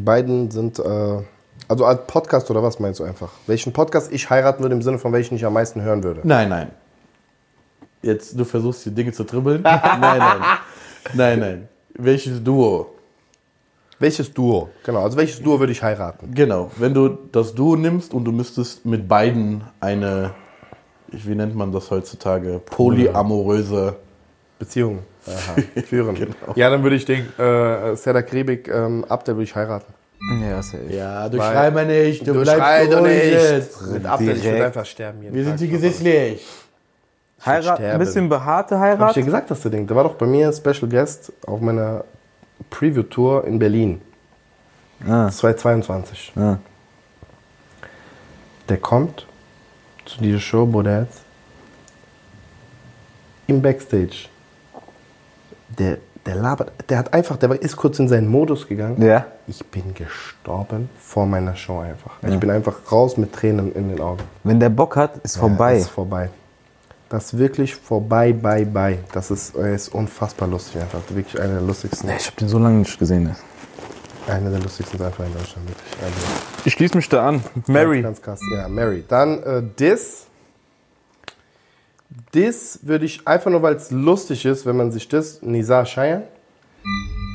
[0.00, 1.22] die beiden sind, äh,
[1.68, 3.32] also als Podcast oder was meinst du einfach?
[3.46, 6.22] Welchen Podcast ich heiraten würde im Sinne von welchen ich am meisten hören würde?
[6.24, 6.70] Nein, nein.
[8.00, 9.60] Jetzt, du versuchst die Dinge zu dribbeln?
[9.62, 10.40] nein, nein.
[11.12, 11.68] Nein, nein.
[11.92, 12.94] Welches Duo?
[13.98, 14.70] Welches Duo?
[14.84, 16.32] Genau, also welches Duo würde ich heiraten?
[16.34, 20.30] Genau, wenn du das Duo nimmst und du müsstest mit beiden eine,
[21.08, 23.96] wie nennt man das heutzutage, polyamoröse.
[24.58, 26.34] Beziehungen Aha, führen.
[26.54, 29.92] Ja, dann würde ich den äh, Serda Kribik ähm, ab, der würde ich heiraten.
[30.42, 30.84] Ja, safe.
[30.90, 33.32] Ja, du schrei mal nicht, du, Du bleibst ruhig nicht.
[33.32, 33.86] jetzt.
[33.86, 35.22] Mit Abdel, ich würde einfach sterben.
[35.22, 36.46] jeden Wir sind hier gesetzlich.
[37.44, 39.16] Heirat, ein bisschen behaarte Hab ich Heirat.
[39.16, 39.86] dir gesagt, dass du Ding.
[39.86, 42.04] Der war doch bei mir Special Guest auf meiner
[42.68, 44.02] Preview-Tour in Berlin.
[45.08, 45.30] Ah.
[45.30, 46.32] 2022.
[46.36, 46.58] Ah.
[48.68, 49.26] Der kommt
[50.04, 51.06] zu dieser Show, Bruder.
[53.46, 54.28] Im Backstage.
[55.78, 56.72] Der, der labert.
[56.88, 59.00] Der hat einfach, der war- ist kurz in seinen Modus gegangen.
[59.02, 59.26] Ja.
[59.46, 62.12] Ich bin gestorben vor meiner Show einfach.
[62.26, 64.22] Ich bin einfach raus mit Tränen in den Augen.
[64.44, 65.74] Wenn der Bock hat, ist Ja, vorbei.
[65.74, 66.30] Das ist vorbei.
[67.08, 68.98] Das ist wirklich vorbei, bye, bye.
[69.12, 71.00] Das ist, er ist unfassbar lustig einfach.
[71.08, 72.08] Wirklich einer der lustigsten.
[72.08, 73.34] Nee, ich habe den so lange nicht gesehen.
[74.28, 75.68] Einer der lustigsten einfach in Deutschland.
[75.68, 76.02] Wirklich.
[76.04, 76.26] Also,
[76.64, 77.42] Ich schließe mich da an.
[77.66, 78.02] Mary.
[78.02, 78.48] Ganz, ganz krass.
[78.54, 79.02] Ja, Mary.
[79.08, 80.26] Dann äh, Dis.
[82.34, 86.24] Dis würde ich einfach nur, weil es lustig ist, wenn man sich das, Nisa Cheyenne,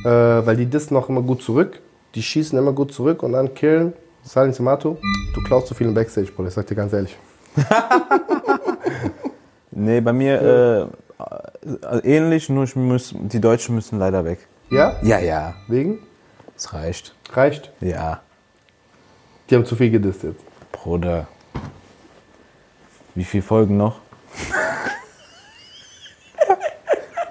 [0.04, 1.80] äh, weil die dissen noch immer gut zurück.
[2.14, 3.92] Die schießen immer gut zurück und dann killen.
[4.22, 4.98] Salim Samato,
[5.34, 6.48] du klaust zu viel im Backstage, Bruder.
[6.48, 7.16] Ich sag dir ganz ehrlich.
[9.78, 14.38] Nee, bei mir äh, ähnlich, nur ich muss, die Deutschen müssen leider weg.
[14.70, 14.96] Ja?
[15.02, 15.54] Ja, ja.
[15.68, 15.98] Wegen?
[16.56, 17.14] Es reicht.
[17.30, 17.70] Reicht.
[17.82, 18.22] Ja.
[19.50, 20.42] Die haben zu viel gedisst jetzt.
[20.72, 21.28] Bruder.
[23.14, 24.00] Wie viele Folgen noch?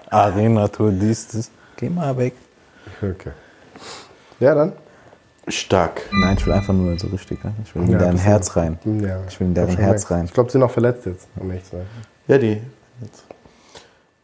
[0.09, 1.51] Arena Tour, dies, das.
[1.77, 2.33] Geh mal weg.
[3.01, 3.31] Okay.
[4.39, 4.73] Ja, dann?
[5.47, 6.01] Stark.
[6.11, 7.43] Nein, ich will einfach nur so richtig.
[7.43, 7.53] ne?
[7.63, 8.79] Ich will in Ja, dein Herz rein.
[8.83, 9.19] Ja.
[9.27, 10.25] Ich will in schon Herz rein.
[10.25, 11.85] Ich glaube, sie sind noch verletzt jetzt, um ehrlich zu sein.
[12.27, 12.61] Ja, die.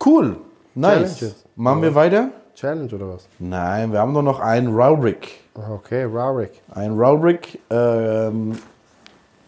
[0.04, 0.38] Cool.
[0.74, 1.18] Nice.
[1.18, 1.46] Challenges.
[1.56, 2.30] Machen wir weiter?
[2.56, 3.28] Challenge oder was?
[3.40, 5.28] Nein, wir haben doch noch einen Raurik.
[5.54, 6.52] Okay, Rarik.
[6.74, 7.60] Ein Raurik.
[7.70, 8.58] Ähm,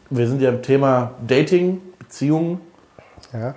[0.10, 2.60] wir sind ja im Thema Dating, Beziehungen.
[3.32, 3.56] Ja.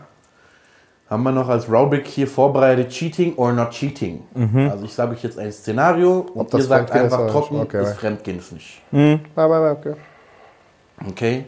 [1.08, 4.24] Haben wir noch als Raurik hier vorbereitet Cheating or not Cheating.
[4.68, 7.88] Also ich sage euch jetzt ein Szenario und das ihr sagt einfach trocken, Okay, ist
[7.90, 7.96] right.
[7.96, 8.82] Fremdgehen ist nicht.
[9.36, 9.94] Aber, okay.
[11.08, 11.44] Okay?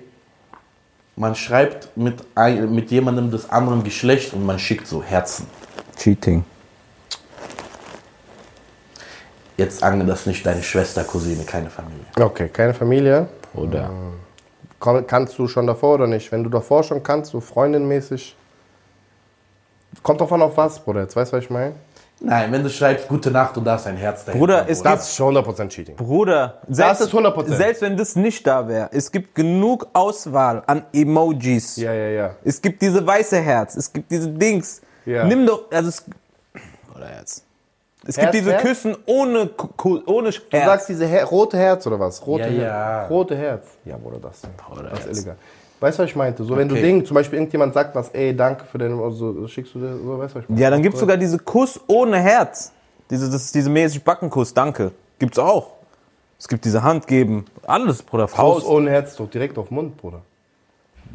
[1.16, 5.48] Man schreibt mit, ein, mit jemandem des anderen Geschlechts und man schickt so Herzen.
[5.96, 6.44] Cheating.
[9.56, 12.04] Jetzt ange das nicht deine Schwester, Cousine, keine Familie.
[12.16, 13.26] Okay, keine Familie.
[13.54, 13.90] Oder?
[14.78, 16.30] Komm, kannst du schon davor oder nicht?
[16.30, 18.36] Wenn du davor schon kannst, so freundinmäßig.
[20.02, 21.02] Kommt drauf an, auf was, Bruder.
[21.02, 21.74] Jetzt weißt du, was ich meine?
[22.20, 24.38] Nein, wenn du schreibst Gute Nacht und da ist ein Herz dahinter.
[24.44, 24.90] Bruder, es Bruder.
[24.90, 25.94] Das ist schon 100% Cheating.
[25.96, 27.54] Bruder, selbst, ist 100%.
[27.54, 31.76] selbst wenn das nicht da wäre, es gibt genug Auswahl an Emojis.
[31.76, 32.30] Ja, ja, ja.
[32.44, 34.80] Es gibt diese weiße Herz, es gibt diese Dings.
[35.06, 35.24] Ja.
[35.24, 36.04] Nimm doch, also es,
[36.94, 37.44] oder Herz.
[38.04, 38.62] Es Herz, gibt diese Herz?
[38.62, 39.50] Küssen ohne,
[40.06, 40.64] ohne Du Herz.
[40.66, 42.26] sagst diese Her rote Herz oder was?
[42.26, 42.62] Rote, Ja, ja.
[42.62, 43.64] Her rote Herz.
[43.84, 44.40] Ja, Bruder, das.
[44.66, 45.16] Bruder, das ist Herz.
[45.18, 45.36] illegal.
[45.80, 46.42] Weißt du, was ich meinte?
[46.44, 46.82] So, wenn du Okay.
[46.82, 50.18] Ding, zum Beispiel irgendjemand sagt was, ey, danke für deine, also, schickst du dir, so,
[50.18, 50.60] weißt du, was ich meine?
[50.60, 52.72] Ja, dann gibt's sogar diese Kuss ohne Herz.
[53.10, 54.92] Diese, das, diese mäßig Backenkuss, danke.
[55.18, 55.72] Gibt's auch.
[56.38, 58.24] Es gibt diese Hand geben, alles, Bruder.
[58.24, 58.66] Kuss Faust.
[58.66, 60.22] ohne Herz, doch direkt auf den Mund, Bruder.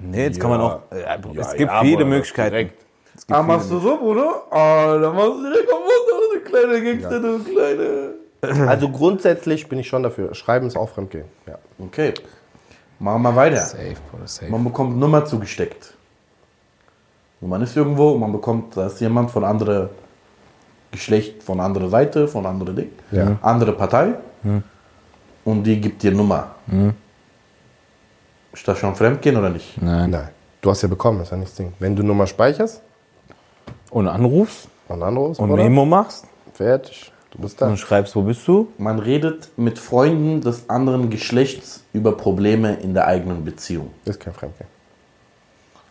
[0.01, 0.80] Nee, jetzt kann man auch.
[0.91, 2.51] Ja, es gibt ja, viele Bruder, Möglichkeiten.
[2.51, 2.84] direkt.
[3.30, 4.43] Ah, machst du so, Bruder?
[4.49, 8.14] Ah, dann machst du direkt am Mund, du kleine Gangster, du kleine.
[8.68, 10.36] Also grundsätzlich bin ich schon dafür.
[10.36, 11.26] Schreiben ist auch Fremdgehen.
[11.47, 11.57] Ja.
[11.80, 12.14] Okay.
[13.04, 13.58] Machen wir weiter.
[13.58, 14.49] Safe, Bruder, safe.
[14.49, 15.93] Man bekommt Nummer zugesteckt.
[17.41, 19.89] Und man ist irgendwo und man bekommt, da ist jemand von anderer
[20.91, 23.38] Geschlecht, von anderer Seite, von anderer Ding, Ja.
[23.41, 24.14] andere Partei.
[25.43, 26.56] Und die gibt dir Nummer.
[28.54, 29.82] Ist das schon Fremdgehen oder nicht?
[29.82, 30.10] Nein.
[30.12, 30.30] Nein.
[30.62, 31.74] Du hast ja bekommen, das ist ja nichts Ding.
[31.80, 32.82] Wenn du Nummer speicherst
[33.91, 37.12] Und anrufst und anrufst, und Memo machst fertig.
[37.34, 37.67] Du bist da.
[37.67, 38.71] und schreibst, wo bist du?
[38.77, 43.89] Man redet mit Freunden des anderen Geschlechts über Probleme in der eigenen Beziehung.
[44.05, 44.69] Ist kein Fremdgehen.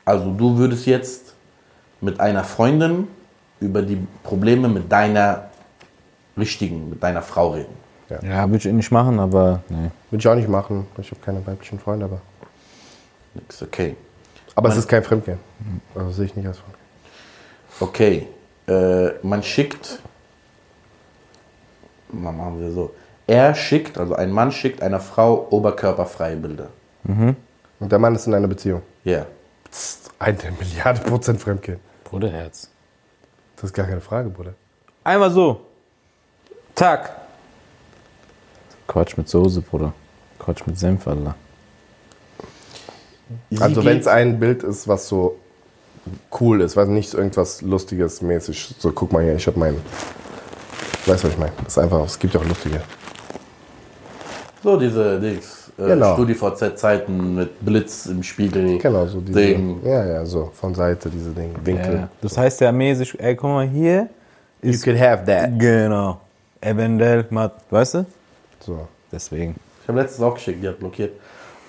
[0.05, 1.35] Also du würdest jetzt
[2.01, 3.09] mit einer Freundin
[3.59, 5.49] über die Probleme mit deiner
[6.37, 7.83] richtigen, mit deiner Frau reden.
[8.23, 9.91] Ja, würde ich nicht machen, aber nee.
[10.11, 10.87] Würde ich auch nicht machen.
[10.99, 12.21] Ich habe keine weiblichen Freunde, aber.
[13.35, 13.97] Nix, okay.
[14.55, 15.39] Aber es ist kein Fremdgehen.
[15.95, 16.83] Also sehe ich nicht als Fremdgehen.
[17.81, 18.29] Okay.
[18.69, 19.99] Äh, man schickt.
[22.13, 22.95] Mal machen wir so.
[23.27, 26.69] Er schickt, also ein Mann schickt einer Frau oberkörperfreie Bilder.
[27.81, 28.83] Und der Mann ist in einer Beziehung.
[29.05, 29.27] Ja.
[29.71, 31.81] Psst, eine Milliarde Prozent Fremdgehen.
[32.05, 32.69] Bruderherz.
[33.57, 34.55] Das ist gar keine Frage, Bruder.
[35.05, 35.61] Einmal so.
[36.75, 37.17] Tack.
[38.87, 39.93] Quatsch mit Soße, Bruder.
[40.39, 41.35] Quatsch mit Senf, Alter.
[43.59, 45.39] Also wenn es ein Bild ist, was so
[46.41, 49.81] cool ist, was nicht so irgendwas Lustiges mäßig, so guck mal hier, ich habe meinen.
[51.07, 51.53] Weißt du, was ich meine?
[51.65, 52.81] Das ist einfach, es gibt ja auch lustige.
[54.63, 55.59] So diese Dings.
[55.79, 56.15] Äh, Genau.
[56.15, 58.79] StudiVZ-Zeiten mit Blitz im Spiegel.
[58.79, 59.39] Genau, so diese.
[59.41, 59.81] Ding.
[59.85, 61.95] Ja, ja, so von Seite, diese Dinge, Winkel.
[61.95, 62.09] Ja.
[62.21, 64.09] Das heißt ja mäßig, ey, guck mal, hier
[64.63, 65.59] You could have that.
[65.59, 66.21] Genau.
[66.61, 68.07] Eventuell, mal, weißt du?
[68.61, 68.87] So.
[69.11, 69.57] Deswegen.
[69.83, 71.13] Ich habe letztens auch geschickt, die hat blockiert.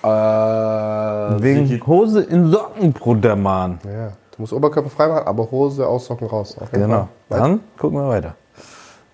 [0.04, 3.80] Äh, Wegen geht, Hose in Socken, Bruder, Mann.
[3.84, 4.10] Ja.
[4.36, 6.56] Du musst Oberkörper frei machen, aber Hose aus Socken raus.
[6.72, 7.08] Genau.
[7.30, 7.40] Fall.
[7.40, 8.36] Dann gucken wir weiter.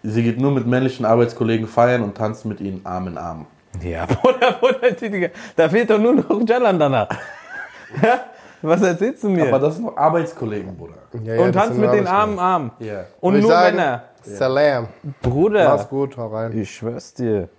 [0.04, 3.46] Sie geht nur mit männlichen Arbeitskollegen feiern und tanzt mit ihnen Arm in Arm.
[3.84, 5.30] Ja, Bruder, Bruder, Digga.
[5.56, 7.10] Da fehlt doch nur noch Jalan danach.
[8.04, 8.20] Ja?
[8.62, 9.48] Was erzählst du mir?
[9.48, 10.96] Aber das sind noch Arbeitskollegen, Bruder.
[11.24, 12.06] Ja, ja, und tanzt mit den.
[12.06, 12.72] Armen Arm.
[12.78, 13.06] Ja.
[13.20, 14.04] Und nur sagen, Männer.
[14.22, 14.88] Salam.
[15.22, 15.70] Bruder.
[15.70, 16.56] Mach's gut, hau rein.
[16.58, 17.50] Ich schwör's dir.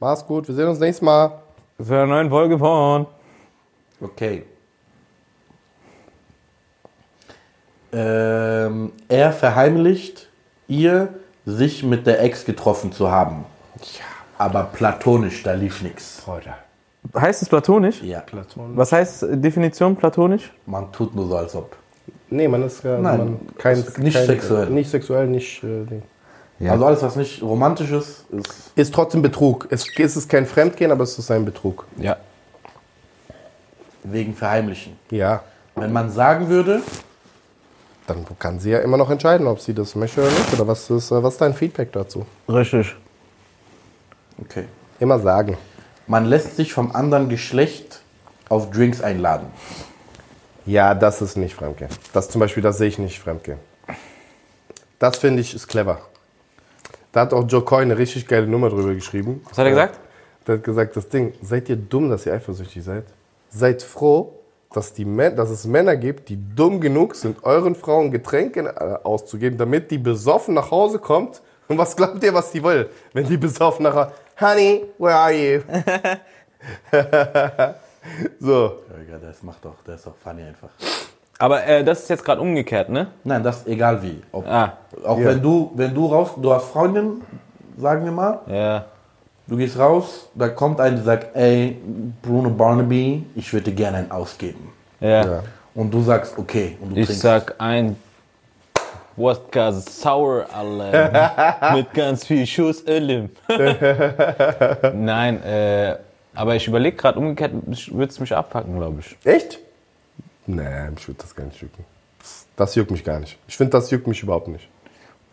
[0.00, 1.40] Mach's gut, wir sehen uns nächstes Mal.
[1.80, 3.06] Für eine neue Folge von.
[4.00, 4.44] Okay.
[7.92, 10.28] Ähm, er verheimlicht
[10.66, 11.14] ihr,
[11.48, 13.44] sich mit der Ex getroffen zu haben.
[14.36, 16.22] Aber platonisch, da lief nichts.
[17.16, 18.02] Heißt es platonisch?
[18.02, 18.22] Ja.
[18.56, 20.52] Was heißt äh, Definition platonisch?
[20.66, 21.76] Man tut nur so, als ob.
[22.30, 24.70] Nee, man ist ja Nein, man, kein, ist nicht kein, sexuell.
[24.70, 25.64] Nicht sexuell, nicht.
[25.64, 26.02] Äh, Ding.
[26.58, 26.72] Ja.
[26.72, 28.72] Also alles, was nicht romantisch ist, ist.
[28.74, 29.68] Ist trotzdem Betrug.
[29.70, 31.86] Es, es ist kein Fremdgehen, aber es ist ein Betrug.
[31.96, 32.16] Ja.
[34.02, 34.98] wegen Verheimlichen.
[35.10, 35.42] Ja.
[35.76, 36.82] Wenn man sagen würde,
[38.08, 40.52] Dann kann sie ja immer noch entscheiden, ob sie das möchte oder nicht.
[40.54, 42.26] Oder was ist, äh, was ist dein Feedback dazu?
[42.48, 42.96] Richtig.
[44.42, 44.64] okay,
[44.98, 45.56] Immer sagen.
[46.06, 48.00] man lässt sich vom anderen Geschlecht
[48.48, 49.46] auf Drinks einladen.
[50.64, 51.90] Ja, das ist nicht Fremdgehen.
[52.12, 53.58] Das zum Beispiel, das sehe ich nicht Fremdgehen.
[54.98, 56.00] Das finde ich ist clever.
[57.12, 59.42] Da hat auch Joe Coy eine richtig geile Nummer drüber geschrieben.
[59.48, 60.00] Was hat er gesagt?
[60.46, 63.04] Der hat gesagt, das Ding, seid ihr dumm, dass ihr eifersüchtig seid?
[63.50, 64.32] Seid froh,
[64.72, 65.04] dass, die
[65.34, 69.98] dass es Männer gibt, die dumm genug sind, euren Frauen Getränke äh, auszugeben, damit die
[69.98, 71.40] besoffen nach Hause kommt.
[71.68, 74.12] Und was glaubt ihr, was die will, wenn die besoffen nach Hause...
[74.40, 75.60] Honey, where are you?
[78.40, 78.72] so.
[79.10, 80.68] Ja, das macht doch, der ist doch funny einfach.
[81.38, 83.08] Aber äh, das ist jetzt gerade umgekehrt, ne?
[83.24, 84.20] Nein, das egal wie.
[84.32, 84.78] Ob, Ah.
[85.04, 85.26] Auch Ja.
[85.26, 87.22] wenn du, wenn du raus, du hast Freundin,
[87.76, 88.86] sagen wir mal, Ja.
[89.48, 91.76] Du gehst raus, da kommt ein, der sagt, ey,
[92.22, 94.70] Bruno Barnaby, ich würde dir gerne einen ausgeben.
[95.00, 95.24] Ja.
[95.24, 95.42] Ja.
[95.74, 97.22] Und du sagst, okay, und du Ich trinkst.
[97.22, 97.96] sag ein
[99.16, 101.12] Wodka Sour Alem
[101.74, 103.30] mit ganz viel Schuss Ölim.
[104.94, 105.96] Nein, äh,
[106.34, 107.52] aber ich überlege gerade, umgekehrt
[107.90, 109.16] würde es mich abpacken, glaube ich.
[109.24, 109.58] Echt?
[110.46, 111.84] Nee, mich würde das gar nicht jucken.
[112.56, 113.38] Das juckt mich gar nicht.
[113.46, 114.68] Ich finde, das juckt mich überhaupt nicht.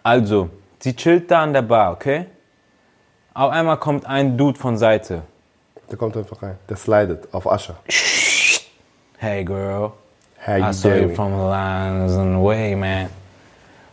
[0.04, 0.50] Also,
[0.80, 2.26] sie chillt da an der Bar, okay?
[3.36, 5.24] Auf einmal kommt ein Dude von Seite.
[5.92, 6.56] Der kommt einfach rein.
[6.70, 7.76] Der slidet auf Asche.
[9.18, 9.92] Hey girl,
[10.48, 11.16] How you I saw you doing?
[11.16, 13.10] from the lines and way, man.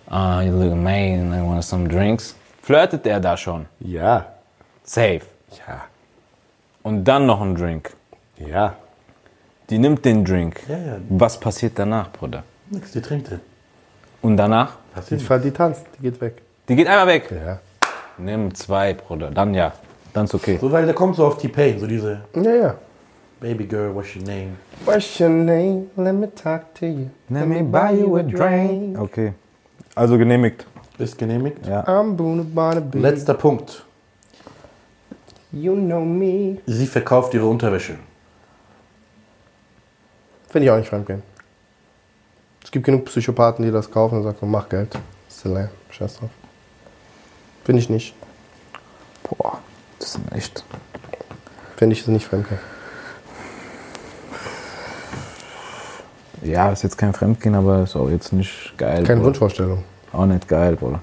[0.08, 1.32] Uh, you look amazing.
[1.32, 2.36] I want some drinks.
[2.62, 3.66] Flirtet er da schon?
[3.80, 4.26] Ja.
[4.84, 5.22] Safe.
[5.66, 5.86] Ja.
[6.84, 7.94] Und dann noch ein Drink.
[8.36, 8.76] Ja.
[9.70, 10.60] Die nimmt den Drink.
[10.68, 10.96] Ja, ja.
[11.08, 12.44] Was passiert danach, Bruder?
[12.70, 13.40] Nix, die trinkt den.
[14.20, 14.76] Und danach?
[14.90, 16.42] Die, Passiert Fall, die tanzt, die geht weg.
[16.68, 17.28] Die geht einmal weg.
[17.32, 17.58] Ja.
[18.18, 19.30] Nimm zwei, Bruder.
[19.30, 19.72] Dann ja.
[20.12, 20.58] Dann ist okay.
[20.60, 22.74] So, weil der kommt so auf T-Pain, so diese Ja, ja.
[23.40, 24.56] Baby Girl, what's your name?
[24.84, 25.86] What's your name?
[25.96, 27.10] Let me talk to you.
[27.28, 28.98] Let me buy you a drink.
[28.98, 29.32] Okay.
[29.94, 30.64] Also genehmigt.
[30.98, 31.66] Ist genehmigt.
[31.66, 31.82] Ja.
[31.84, 32.98] I'm Boone Barnaby.
[32.98, 33.84] Letzter Punkt.
[35.50, 36.58] You know me.
[36.66, 37.96] Sie verkauft ihre Unterwäsche.
[40.48, 41.22] Finde ich auch nicht fremdgehen.
[42.62, 44.96] Es gibt genug Psychopathen, die das kaufen und sagen, mach Geld.
[45.28, 45.46] Ist
[45.90, 46.30] Scheiß drauf.
[47.64, 48.14] Finde ich nicht.
[49.28, 49.58] Boah,
[49.98, 50.64] das sind echt.
[51.76, 52.60] Finde ich es nicht fremdgehen.
[56.42, 59.04] Ja, ist jetzt kein Fremdgehen, aber ist auch jetzt nicht geil.
[59.04, 59.26] Keine Bruder.
[59.26, 59.84] Wunschvorstellung.
[60.12, 61.00] Auch nicht geil, Bruder.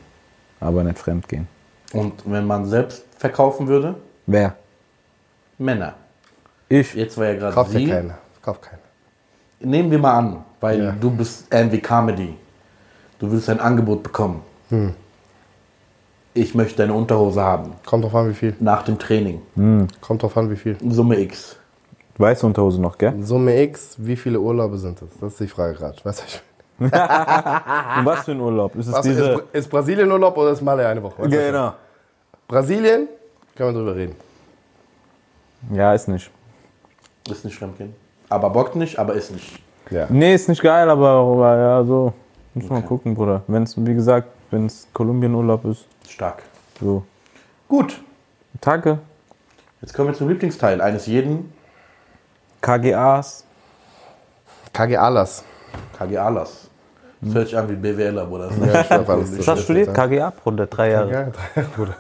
[0.60, 1.47] Aber nicht Fremdgehen.
[1.93, 3.95] Und wenn man selbst verkaufen würde,
[4.26, 4.55] Wer?
[5.57, 5.93] Männer.
[6.68, 6.93] Ich?
[6.93, 7.88] Jetzt war ja gerade Kauft ja sie.
[7.88, 8.18] keiner.
[8.41, 8.82] Kauft keiner.
[9.62, 10.91] Nehmen wir mal an, weil Ja.
[10.91, 12.36] du bist irgendwie Comedy.
[13.18, 14.41] Du willst ein Angebot bekommen.
[14.70, 14.93] Hm.
[16.34, 17.71] Ich möchte deine Unterhose haben.
[17.86, 18.55] Kommt drauf an, wie viel.
[18.59, 19.41] Nach dem Training.
[20.01, 20.77] Kommt drauf an, wie viel.
[20.89, 21.57] Summe X.
[22.17, 23.13] Weiße Unterhose noch, gell?
[23.23, 25.09] Summe X, wie viele Urlaube sind das?
[25.19, 25.97] Das ist die Frage gerade.
[26.03, 26.41] Weißt du, ich-
[26.82, 26.91] Und
[28.05, 28.75] was für ein Urlaub?
[28.75, 29.23] Ist es was, diese.
[29.32, 31.21] ist, ist Brasilien Urlaub oder ist Malle eine Woche?
[31.23, 31.73] Weißt genau.
[32.47, 33.07] Brasilien,
[33.55, 34.15] können wir drüber reden.
[35.73, 36.30] Ja, ist nicht.
[37.30, 37.93] Ist nicht fremdgehen.
[38.30, 39.59] Aber bockt nicht, aber ist nicht.
[39.89, 40.05] Ja.
[40.09, 42.13] Nee, ist nicht geil, aber, aber ja, so.
[42.53, 43.41] Muss man gucken, Bruder.
[43.47, 46.43] Wenn es, wie gesagt, wenn es Kolumbien-Urlaub ist, Stark.
[46.80, 47.04] so.
[47.68, 48.02] Gut.
[48.62, 49.00] Tage,
[49.82, 51.54] Jetzt kommen wir zum Lieblingsteil eines jeden
[52.62, 53.45] KGAs.
[54.74, 55.43] KG Alas.
[55.97, 56.70] KGAlers.
[57.22, 58.50] Das hört sich an wie BWLer, Bruder.
[58.60, 59.38] Ja, ich weiß alles.
[59.39, 59.93] Was hast du studiert?
[59.93, 61.12] KGA, Bruder, drei Jahre.
[61.12, 61.24] Ja,
[61.54, 61.95] drei Bruder.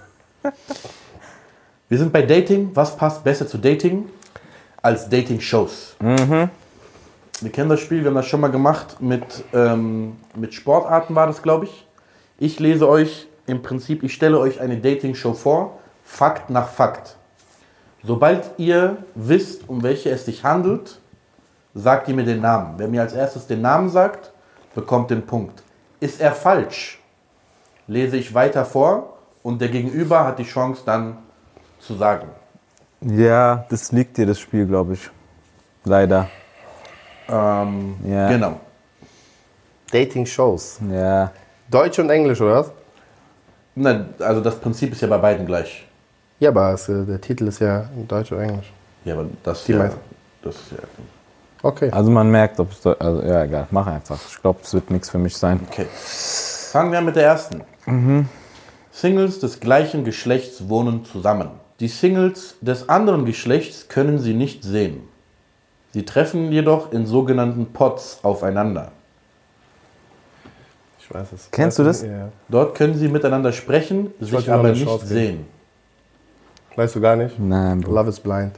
[1.87, 2.71] Wir sind bei Dating.
[2.73, 4.09] Was passt besser zu Dating
[4.81, 5.95] als Dating-Shows?
[5.99, 11.27] Wir kennen das Spiel, wir haben das schon mal gemacht mit, ähm, mit Sportarten war
[11.27, 11.87] das, glaube ich.
[12.41, 17.17] Ich lese euch im Prinzip, ich stelle euch eine Dating-Show vor, Fakt nach Fakt.
[18.01, 20.99] Sobald ihr wisst, um welche es sich handelt,
[21.75, 22.75] sagt ihr mir den Namen.
[22.77, 24.31] Wer mir als erstes den Namen sagt,
[24.73, 25.61] bekommt den Punkt.
[25.99, 27.01] Ist er falsch,
[27.87, 31.17] lese ich weiter vor und der Gegenüber hat die Chance dann
[31.79, 32.29] zu sagen.
[33.01, 35.09] Ja, das liegt dir, das Spiel, glaube ich.
[35.83, 36.29] Leider.
[37.27, 38.29] Ähm, Ja.
[38.29, 38.59] Genau.
[39.91, 40.79] Dating-Shows.
[40.89, 41.31] Ja.
[41.69, 42.71] Deutsch und Englisch, oder was?
[43.75, 45.85] Nein, also das Prinzip ist ja bei beiden gleich.
[46.39, 48.71] Ja, aber es, äh, der Titel ist ja in Deutsch oder Englisch.
[49.05, 49.99] Ja, aber das, Die ja, meisten.
[50.41, 50.77] das ist ja.
[50.81, 51.03] Also
[51.61, 51.91] Okay.
[52.13, 52.85] man merkt, ob es.
[52.85, 53.67] Also, ja, egal.
[53.71, 54.17] Mach einfach.
[54.29, 55.59] Ich glaube, es wird nichts für mich sein.
[55.69, 55.85] Okay.
[56.71, 57.61] Fangen wir an mit der ersten.
[58.91, 61.49] Singles des gleichen Geschlechts wohnen zusammen.
[61.79, 65.01] Die Singles des anderen Geschlechts können sie nicht sehen.
[65.91, 68.91] Sie treffen jedoch in sogenannten Pots aufeinander.
[71.09, 71.49] Ich weiß es.
[71.51, 72.03] Kennst du das?
[72.03, 72.29] Ja.
[72.49, 75.19] Dort können sie miteinander sprechen, sich wollte noch aber nicht Chance geben.
[75.19, 75.45] sehen.
[76.75, 77.39] Weißt du gar nicht?
[77.39, 77.93] Nein, Bro.
[77.93, 78.53] Love is blind.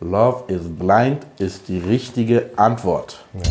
[0.00, 3.24] Love is blind ist die richtige Antwort.
[3.34, 3.42] Ja,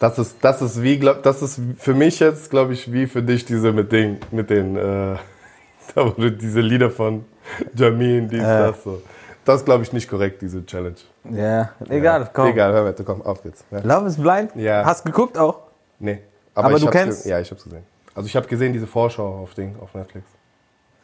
[0.00, 3.22] das ist, das ist wie, glaub, das ist für mich jetzt, glaube ich, wie für
[3.22, 5.16] dich diese mit den, mit den, äh,
[6.40, 7.24] diese Lieder von
[7.74, 9.00] Jamin, dies, das so.
[9.44, 10.96] Das ist, glaube ich, nicht korrekt, diese Challenge.
[11.30, 12.48] Ja, egal, komm.
[12.48, 13.64] Egal, hör weiter, komm, auf geht's.
[13.70, 13.78] Ja.
[13.78, 14.50] Love is Blind?
[14.56, 14.84] Ja.
[14.84, 15.60] Hast geguckt auch?
[15.98, 16.18] Nee.
[16.54, 17.84] Aber ich du hab's kennst- ja, ich hab's gesehen.
[18.14, 20.26] Also ich habe gesehen diese Vorschau auf Ding, auf Netflix.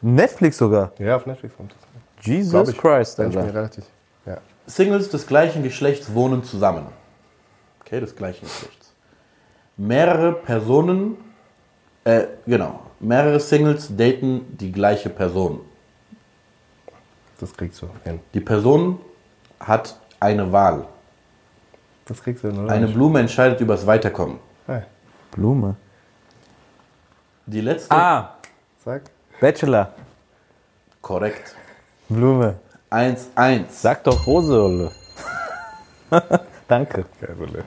[0.01, 0.91] Netflix sogar.
[0.99, 2.25] Ja, auf Netflix kommt das.
[2.25, 2.77] Jesus ich.
[2.77, 3.55] Christ, Bin ich mir Alter.
[3.55, 3.85] relativ.
[4.25, 4.37] Ja.
[4.67, 6.85] Singles des gleichen Geschlechts wohnen zusammen.
[7.81, 8.93] Okay, des gleichen Geschlechts.
[9.77, 11.17] Mehrere Personen,
[12.03, 15.61] äh, genau, mehrere Singles daten die gleiche Person.
[17.39, 18.19] Das kriegst du hin.
[18.33, 18.99] Die Person
[19.59, 20.85] hat eine Wahl.
[22.05, 22.71] Das kriegst du hin, oder?
[22.73, 24.39] Eine Blume entscheidet über das Weiterkommen.
[24.67, 24.81] Hey,
[25.31, 25.75] Blume.
[27.45, 28.35] Die letzte, Ah,
[28.83, 29.03] sag.
[29.41, 29.93] Bachelor.
[31.01, 31.55] korrekt.
[32.09, 32.55] Blume.
[32.91, 33.65] 1-1.
[33.69, 34.91] Sag doch Rose, Olle.
[36.67, 37.05] Danke.
[37.21, 37.63] Kein Problem.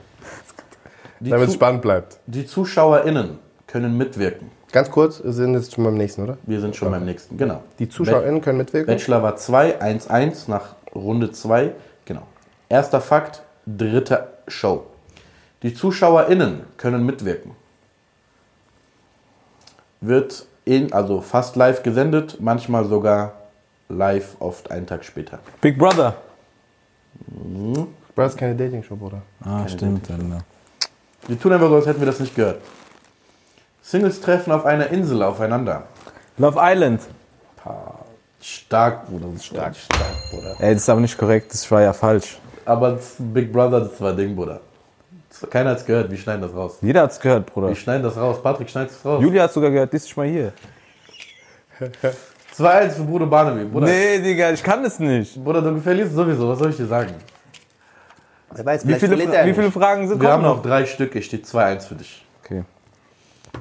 [1.19, 2.19] Die, Damit es spannend bleibt.
[2.27, 4.51] die ZuschauerInnen können mitwirken.
[4.73, 6.37] Ganz kurz, wir sind jetzt schon beim nächsten, oder?
[6.43, 7.63] Wir sind schon beim nächsten, genau.
[7.79, 8.93] Die ZuschauerInnen können mitwirken.
[8.93, 11.71] Bachelor war 2, 1-1 nach Runde 2.
[12.05, 12.23] Genau.
[12.69, 14.85] Erster Fakt, dritte Show.
[15.63, 17.51] Die ZuschauerInnen können mitwirken.
[20.01, 23.33] Wird in, also fast live gesendet, manchmal sogar
[23.89, 25.39] live, oft einen Tag später.
[25.61, 26.15] Big Brother.
[28.15, 29.21] Bro, ist keine Dating-Show, Bruder.
[29.43, 30.09] Ah, stimmt.
[30.11, 30.43] Alter.
[31.27, 32.61] Wir tun einfach so, als hätten wir das nicht gehört.
[33.81, 35.83] Singles treffen auf einer Insel aufeinander.
[36.37, 37.01] Love Island.
[38.41, 39.27] Stark, Bruder.
[39.39, 40.55] Stark, stark, Bruder.
[40.59, 41.53] Ey, das ist aber nicht korrekt.
[41.53, 42.37] Das war ja falsch.
[42.65, 44.59] Aber Big Brother, das war Ding, Bruder.
[45.49, 46.77] Keiner hat's gehört, wir schneiden das raus.
[46.81, 47.69] Jeder hat's gehört, Bruder.
[47.69, 48.41] Wir schneiden das raus.
[48.41, 49.21] Patrick, schneidest es raus.
[49.21, 50.53] Julia hat sogar gehört, dies ist mal hier.
[52.55, 53.65] 2-1 für Bruder Barnaby.
[53.65, 55.43] Bruder, Nee, Digga, ich kann es nicht.
[55.43, 57.13] Bruder, du verlierst sowieso, was soll ich dir sagen?
[58.55, 59.71] Wer weiß, Wie viele, er wie viele.
[59.71, 62.23] Fragen sind Wir haben noch drei Stück, es steht 2-1 für dich.
[62.43, 62.63] Okay.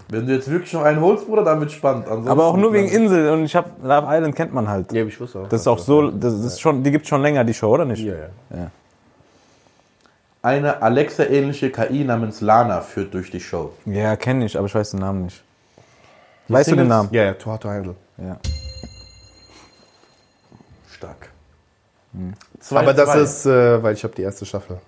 [0.08, 2.06] Wenn du jetzt wirklich noch einen holst, Bruder, dann wird spannend.
[2.06, 4.92] Ansonsten- Aber auch nur wegen Insel und ich hab Love Island kennt man halt.
[4.92, 5.48] Ja, ich wusste auch.
[5.48, 8.02] Das ist auch so, das ist schon, die gibt schon länger, die Show, oder nicht?
[8.02, 8.14] Ja,
[8.50, 8.70] ja.
[10.42, 13.72] Eine Alexa-ähnliche KI namens Lana führt durch die Show.
[13.84, 15.42] Ja, kenne ich, aber ich weiß den Namen nicht.
[16.48, 17.08] weißt du den Singles- Namen?
[17.12, 17.94] Ja, ja, Too to Handle.
[18.18, 18.36] Ja.
[20.90, 21.28] Stark.
[22.70, 23.22] Aber das 2-2.
[23.22, 24.80] ist, äh, weil ich habe die erste Staffel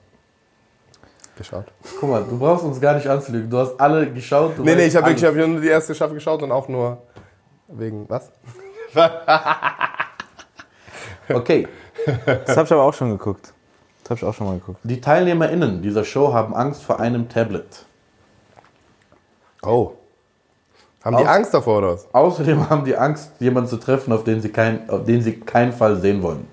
[1.39, 1.67] geschaut.
[2.01, 3.49] Guck mal, du brauchst uns gar nicht anzulügen.
[3.49, 4.59] Du hast alle geschaut.
[4.59, 7.01] Du Nee, nee, ich habe wirklich hab nur die erste Staffel geschaut und auch nur
[7.69, 8.31] wegen was?
[11.27, 11.67] Okay.
[12.45, 13.54] Das hab ich aber auch schon geguckt.
[14.05, 14.79] Das hab ich auch schon mal geguckt.
[14.85, 17.85] Die TeilnehmerInnen dieser Show haben Angst vor einem Tablet.
[19.63, 19.93] Oh.
[21.03, 22.07] Haben die Aus- Angst davor oder was?
[22.15, 25.73] Außerdem haben die Angst, jemanden zu treffen, auf den sie, kein, auf den sie keinen
[25.73, 26.47] Fall sehen wollen.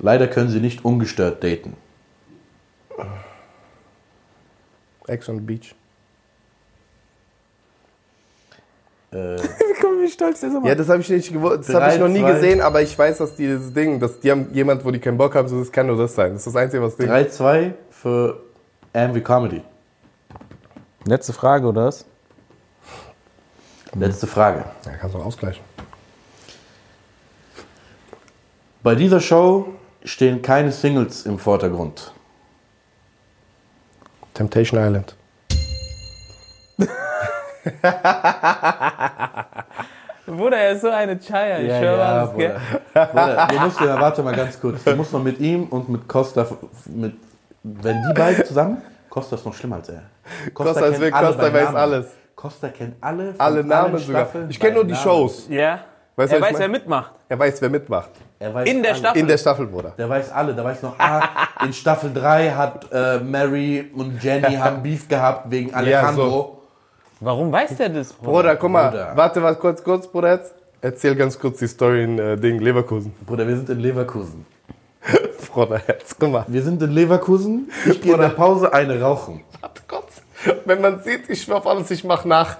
[0.00, 1.76] Leider können sie nicht ungestört daten.
[5.06, 5.74] Ex on the Beach.
[9.12, 11.68] Äh, Wie komm, wie stolz der so Ja, das habe ich nicht gewusst.
[11.68, 12.32] Das habe ich noch nie zwei.
[12.32, 15.34] gesehen, aber ich weiß, dass dieses Ding, dass die haben jemand, wo die keinen Bock
[15.34, 16.32] haben, so das kann nur das sein.
[16.32, 17.10] Das ist das Einzige, was Ding.
[17.10, 18.42] 3-2 für
[18.92, 19.62] Ambi Comedy.
[21.04, 22.04] Letzte Frage, oder was?
[23.94, 24.64] Letzte Frage.
[24.86, 25.62] Ja, kannst du auch ausgleichen.
[28.82, 32.12] Bei dieser Show stehen keine Singles im Vordergrund.
[34.34, 35.14] Temptation Island.
[40.26, 42.32] Bruder, er ist so eine Chaya, ich Bruder.
[42.94, 44.84] Bruder, du musst ja, warte mal ganz kurz.
[44.84, 46.46] Du musst noch mit ihm und mit Costa,
[46.86, 47.14] mit,
[47.62, 50.02] wenn die beiden zusammen, Costa ist noch schlimmer als er.
[50.54, 51.76] Costa ist kennt weg, alle Costa weiß Namen.
[51.76, 52.06] alles.
[52.34, 54.28] Costa kennt alle, Alle Namen sogar.
[54.48, 55.04] Ich kenne nur die Namen.
[55.04, 55.46] Shows.
[55.48, 55.80] Ja.
[56.16, 57.12] Weißt er weiß, ich wer mitmacht.
[57.28, 58.10] Er weiß, wer mitmacht.
[58.38, 59.00] Er weiß In der alle.
[59.00, 59.20] Staffel.
[59.20, 59.92] In der Staffel, Bruder.
[59.96, 60.54] Der weiß alle.
[60.54, 61.22] Der weiß noch, ah,
[61.64, 66.61] in Staffel 3 hat äh, Mary und Jenny haben Beef gehabt wegen Alejandro.
[67.24, 68.32] Warum weiß der das, Bruder?
[68.32, 68.90] Bruder, guck mal.
[68.90, 69.12] Bruder.
[69.14, 70.32] Warte, warte, kurz, kurz, Bruder.
[70.32, 70.54] Jetzt.
[70.80, 73.14] Erzähl ganz kurz die Story in äh, Ding, Leverkusen.
[73.24, 74.44] Bruder, wir sind in Leverkusen.
[75.52, 76.44] Bruder, jetzt, guck mal.
[76.48, 77.70] Wir sind in Leverkusen.
[77.86, 79.44] Ich gehe in der Pause eine rauchen.
[79.60, 80.22] Warte kurz.
[80.64, 82.56] Wenn man sieht, ich schwör auf alles, ich mach nach.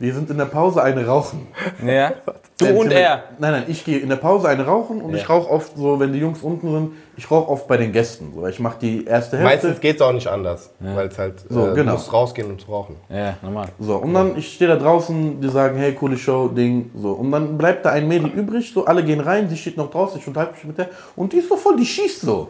[0.00, 1.46] Wir sind in der Pause eine rauchen.
[1.86, 2.14] Ja.
[2.58, 3.24] Du Nein, und er.
[3.38, 6.14] Nein, nein, ich gehe in der Pause eine rauchen und ich rauche oft so, wenn
[6.14, 8.32] die Jungs unten sind, ich rauche oft bei den Gästen.
[8.34, 9.54] So, ich mache die erste Hälfte.
[9.66, 11.92] Meistens geht's auch nicht anders, weil es halt, So, äh, genau.
[11.92, 12.96] du musst rausgehen, um zu rauchen.
[13.10, 13.68] Ja, normal.
[13.78, 17.12] So, und dann, ich stehe da draußen, die sagen, hey, coole Show, Ding, so.
[17.12, 20.18] Und dann bleibt da ein Mädel übrig, so, alle gehen rein, sie steht noch draußen,
[20.18, 22.48] ich unterhalte mich mit der, und die ist so voll, die schießt so.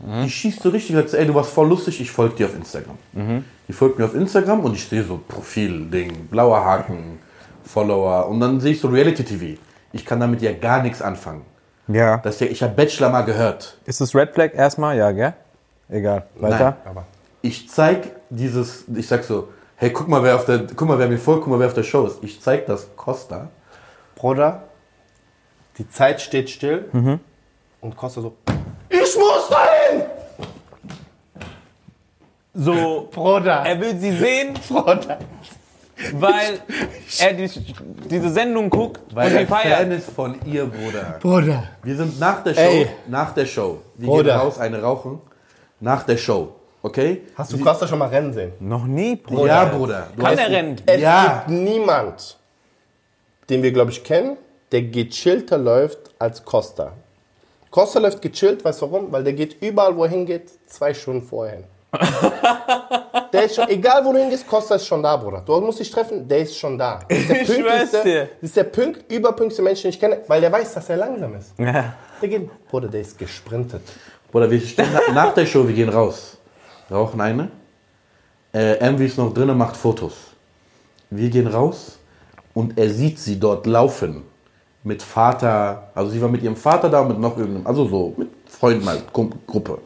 [0.00, 2.54] Die schießt so richtig, sagt, so, ey, du warst voll lustig, ich folge dir auf
[2.54, 2.98] Instagram.
[3.68, 7.18] Die folgt mir auf Instagram und ich sehe so Profil, Ding, blauer Haken,
[7.64, 9.58] Follower, und dann sehe ich so Reality-TV.
[9.92, 11.42] Ich kann damit ja gar nichts anfangen.
[11.88, 12.18] Ja.
[12.18, 13.78] Das ja, ich habe Bachelor mal gehört.
[13.86, 14.96] Ist das Red Flag erstmal?
[14.96, 15.34] Ja, gell?
[15.88, 16.26] Egal.
[16.36, 16.76] Weiter?
[16.84, 17.06] Aber
[17.42, 21.08] Ich zeig dieses, ich sag so, hey, guck mal, wer auf der, guck mal, wer
[21.08, 22.22] mir folgt, guck mal, wer auf der Show ist.
[22.22, 23.48] Ich zeig das Costa.
[24.16, 24.64] Bruder,
[25.78, 26.88] die Zeit steht still
[27.80, 28.34] und Costa so,
[28.88, 29.73] ich muss dahin!
[32.54, 35.18] So, Bruder, er will sie sehen, Bruder.
[36.14, 36.60] weil
[37.20, 37.50] er die,
[38.10, 39.92] diese Sendung guckt Weil und sie er Fan feiert.
[39.92, 41.18] ist von ihr, Bruder.
[41.20, 41.64] Bruder.
[41.82, 42.86] Wir sind nach der Show, Ey.
[43.08, 43.78] nach der Show.
[43.96, 44.22] Wir Bruder.
[44.34, 45.20] gehen raus, eine rauchen.
[45.80, 47.22] Nach der Show, okay?
[47.36, 48.52] Hast du Costa schon mal rennen sehen?
[48.60, 49.46] Noch nie, Bruder.
[49.46, 50.06] Ja, Bruder.
[50.16, 50.76] Du Kann hast- er rennen?
[50.86, 51.44] Es Ja.
[51.46, 52.38] gibt niemand,
[53.50, 54.36] den wir, glaube ich, kennen,
[54.72, 56.92] der gechillter läuft als Costa.
[57.70, 59.10] Costa läuft gechillt, weißt du warum?
[59.12, 61.64] Weil der geht überall, wo er hingeht, zwei Stunden vorher hin.
[63.32, 65.42] der ist schon, egal wo du hingehst, Costa ist schon da, Bruder.
[65.44, 67.00] Du musst dich treffen, der ist schon da.
[67.08, 70.52] Das ist der pünktlichste, das ist der pünkt, überpünktlichste Mensch, den ich kenne, weil der
[70.52, 71.52] weiß, dass er langsam ist.
[71.58, 71.94] Ja.
[72.20, 73.82] Der geht, Bruder, der ist gesprintet.
[74.30, 76.36] Bruder, wir stehen na- nach der Show, wir gehen raus.
[76.90, 77.48] Rauchen eine.
[78.52, 80.14] Äh, Envy ist noch drinnen, macht Fotos.
[81.10, 81.98] Wir gehen raus
[82.54, 84.22] und er sieht sie dort laufen.
[84.86, 88.12] Mit Vater, also sie war mit ihrem Vater da und mit noch irgendeinem, also so,
[88.18, 89.78] mit Freunden halt, Gru- Gruppe.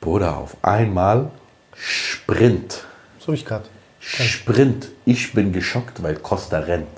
[0.00, 1.30] Bruder, auf einmal
[1.74, 2.84] Sprint.
[3.18, 3.64] So wie ich gerade.
[4.02, 4.88] Sprint.
[5.04, 6.88] Ich bin geschockt, weil Costa rennt.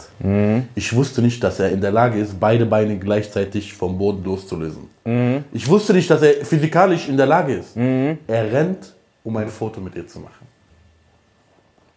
[0.77, 4.89] Ich wusste nicht, dass er in der Lage ist, beide Beine gleichzeitig vom Boden loszulösen.
[5.53, 7.77] Ich wusste nicht, dass er physikalisch in der Lage ist.
[7.77, 8.95] Er rennt,
[9.25, 10.47] um ein Foto mit ihr zu machen.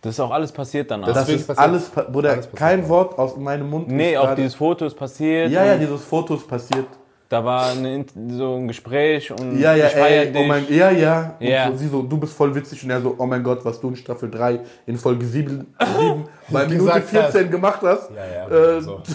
[0.01, 1.07] Das ist auch alles passiert danach.
[1.07, 2.55] Das- Das ist passiert- alles, Bruder, alles passiert.
[2.55, 3.87] kein Wort aus meinem Mund.
[3.87, 5.51] nee, ist auch gerade- dieses Foto ist passiert.
[5.51, 6.85] Ja, ja, dieses Foto ist passiert.
[7.27, 10.41] Da war eine, so ein Gespräch und Ja, ja, ich feier ey, dich.
[10.41, 11.35] oh mein, ja, ja.
[11.39, 11.71] Und Ja.
[11.71, 13.89] So, sie so, du bist voll witzig und er so, oh mein Gott, was du
[13.89, 18.11] in Staffel 3 in Folge 7, 7 bei Minute Gesagt 14 gemacht hast.
[18.11, 19.01] Ja, Äh, so.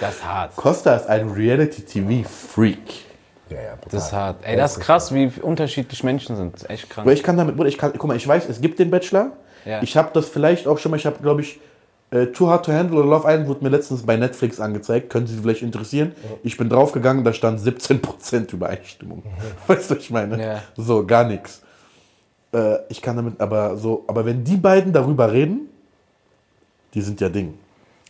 [0.00, 0.56] das ist hart.
[0.56, 2.78] Costa ist ein Reality-TV-Freak.
[3.48, 4.38] Ja, ja, Das ist hart.
[4.42, 6.54] Ey, das ist krass, wie unterschiedlich Menschen sind.
[6.54, 7.06] Das ist echt krank.
[7.06, 9.32] Aber ich kann damit, ich kann, guck mal, ich weiß, es gibt den Bachelor.
[9.64, 9.82] Ja.
[9.82, 11.60] Ich habe das vielleicht auch schon mal, ich habe, glaube ich,
[12.16, 15.10] äh, Too Hard to Handle oder Love Island wurde mir letztens bei Netflix angezeigt.
[15.10, 16.12] Können Sie vielleicht interessieren?
[16.42, 19.22] Ich bin draufgegangen, da stand 17% Übereinstimmung.
[19.66, 20.42] Weißt du, was ich meine?
[20.42, 20.62] Ja.
[20.76, 21.62] So, gar nichts.
[22.52, 25.68] Äh, ich kann damit, aber so, aber wenn die beiden darüber reden,
[26.94, 27.58] die sind ja Ding.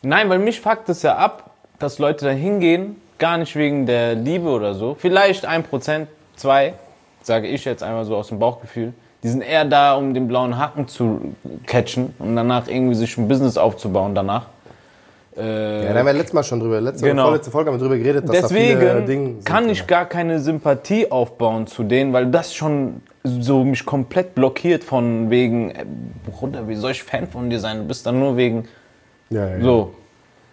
[0.02, 4.14] Nein, weil mich fuckt es ja ab, dass Leute da hingehen, gar nicht wegen der
[4.14, 4.94] Liebe oder so.
[4.94, 6.74] Vielleicht ein Prozent, zwei,
[7.22, 8.92] sage ich jetzt einmal so aus dem Bauchgefühl.
[9.22, 11.34] Die sind eher da, um den blauen Haken zu
[11.66, 14.46] catchen und danach irgendwie sich ein Business aufzubauen danach.
[15.36, 17.22] Äh, Ja, da haben wir letztes Mal schon drüber, letzte Genau.
[17.22, 19.44] oder vorletzte Folge haben wir drüber geredet, dass da viele Deswegen Dinge sind.
[19.44, 24.84] kann ich gar keine Sympathie aufbauen zu denen, weil das schon so mich komplett blockiert
[24.84, 25.84] von wegen, äh,
[26.30, 27.78] Bruder, wie soll ich Fan von dir sein?
[27.78, 28.66] Du bist dann nur wegen
[29.30, 29.60] Ja, ja.
[29.60, 29.92] so.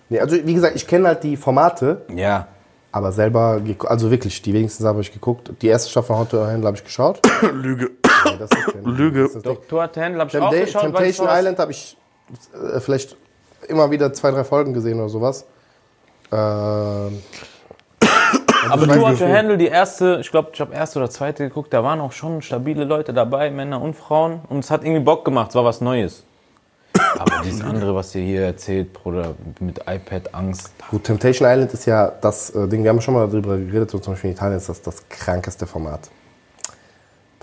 [0.09, 2.47] Nee, also wie gesagt, ich kenne halt die Formate, Ja.
[2.91, 5.51] aber selber, also wirklich, die wenigsten habe ich geguckt.
[5.61, 7.19] Die erste Staffel von to Handle habe ich geschaut.
[7.53, 7.91] Lüge.
[8.25, 9.23] Nee, das ist Lüge.
[9.23, 9.45] Das ist nicht.
[9.45, 10.81] Doktor Handel habe ich auch Tempta- geschaut.
[10.83, 11.97] weil es Temptation Island habe ich
[12.75, 13.15] äh, vielleicht
[13.67, 15.45] immer wieder zwei, drei Folgen gesehen oder sowas.
[16.31, 16.37] Ähm,
[18.69, 21.43] Aber weiß Too Hard to Handle, die erste, ich glaube, ich habe erste oder zweite
[21.47, 24.41] geguckt, da waren auch schon stabile Leute dabei, Männer und Frauen.
[24.49, 26.23] Und es hat irgendwie Bock gemacht, es war was Neues.
[27.17, 30.71] Aber dieses andere, was ihr hier erzählt, Bruder, mit iPad, Angst.
[30.89, 33.99] gut, Temptation Island ist ja das äh, Ding, wir haben schon mal darüber geredet, so
[33.99, 36.09] zum Beispiel in Italien ist das das krankeste Format.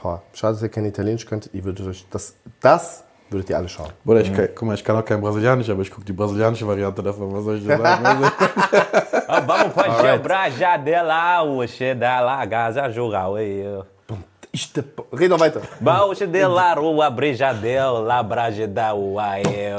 [0.03, 3.69] Boah, schade, dass ihr kein Italienisch könnt, ihr würdet euch, das, das würdet ihr alle
[3.69, 3.91] schauen.
[4.05, 6.67] Bruder, ich kann, guck mal, ich kann auch kein Brasilianisch, aber ich gucke die brasilianische
[6.67, 7.35] Variante davon.
[7.35, 8.31] Was soll ich dir sagen?
[9.33, 13.31] Ah, vamos fazer Brajadela, hoje da la Gaza jogar.
[14.53, 14.73] Ich,
[15.13, 15.61] red noch weiter.
[15.79, 19.77] Baúche de la rua, brejadel, la brajeda, uael.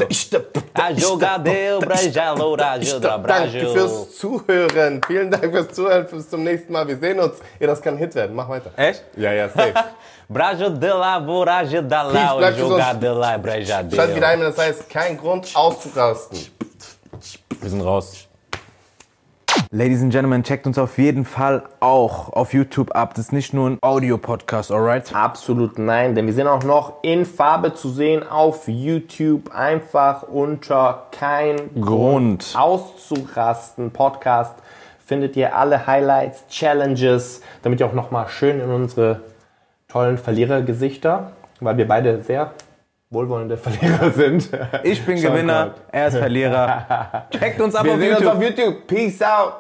[0.74, 5.02] A jogadel, brejaloura, jodra, Danke fürs Zuhören.
[5.06, 6.08] Vielen Dank fürs Zuhören.
[6.10, 6.88] Bis zum nächsten Mal.
[6.88, 7.34] Wir sehen uns.
[7.60, 8.34] Ja, das kann ein Hit werden.
[8.34, 8.72] Mach weiter.
[8.78, 9.04] Echt?
[9.18, 9.74] Ja, ja, safe.
[10.32, 12.72] Brajo de la, vorage da Peace, la, bleib gesund.
[12.72, 14.24] jogadela, Schalt wieder brejadel.
[14.24, 16.40] ein, wenn das heißt, kein Grund auszurasten.
[17.60, 18.28] Wir sind raus.
[19.72, 23.14] Ladies and Gentlemen, checkt uns auf jeden Fall auch auf YouTube ab.
[23.16, 25.14] Das ist nicht nur ein Audio-Podcast, alright?
[25.14, 29.54] Absolut nein, denn wir sind auch noch in Farbe zu sehen auf YouTube.
[29.54, 32.54] Einfach unter kein Grund.
[32.58, 34.56] auszurasten Podcast
[35.06, 39.20] findet ihr alle Highlights, Challenges, damit ihr auch nochmal schön in unsere
[39.92, 42.52] tollen Verlierergesichter, weil wir beide sehr
[43.10, 44.50] wohlwollende Verlierer sind.
[44.84, 47.28] Ich bin Gewinner, er ist Verlierer.
[47.38, 48.36] Checkt uns ab Wir auf sehen uns YouTube.
[48.38, 48.88] auf YouTube.
[48.88, 49.54] Peace out.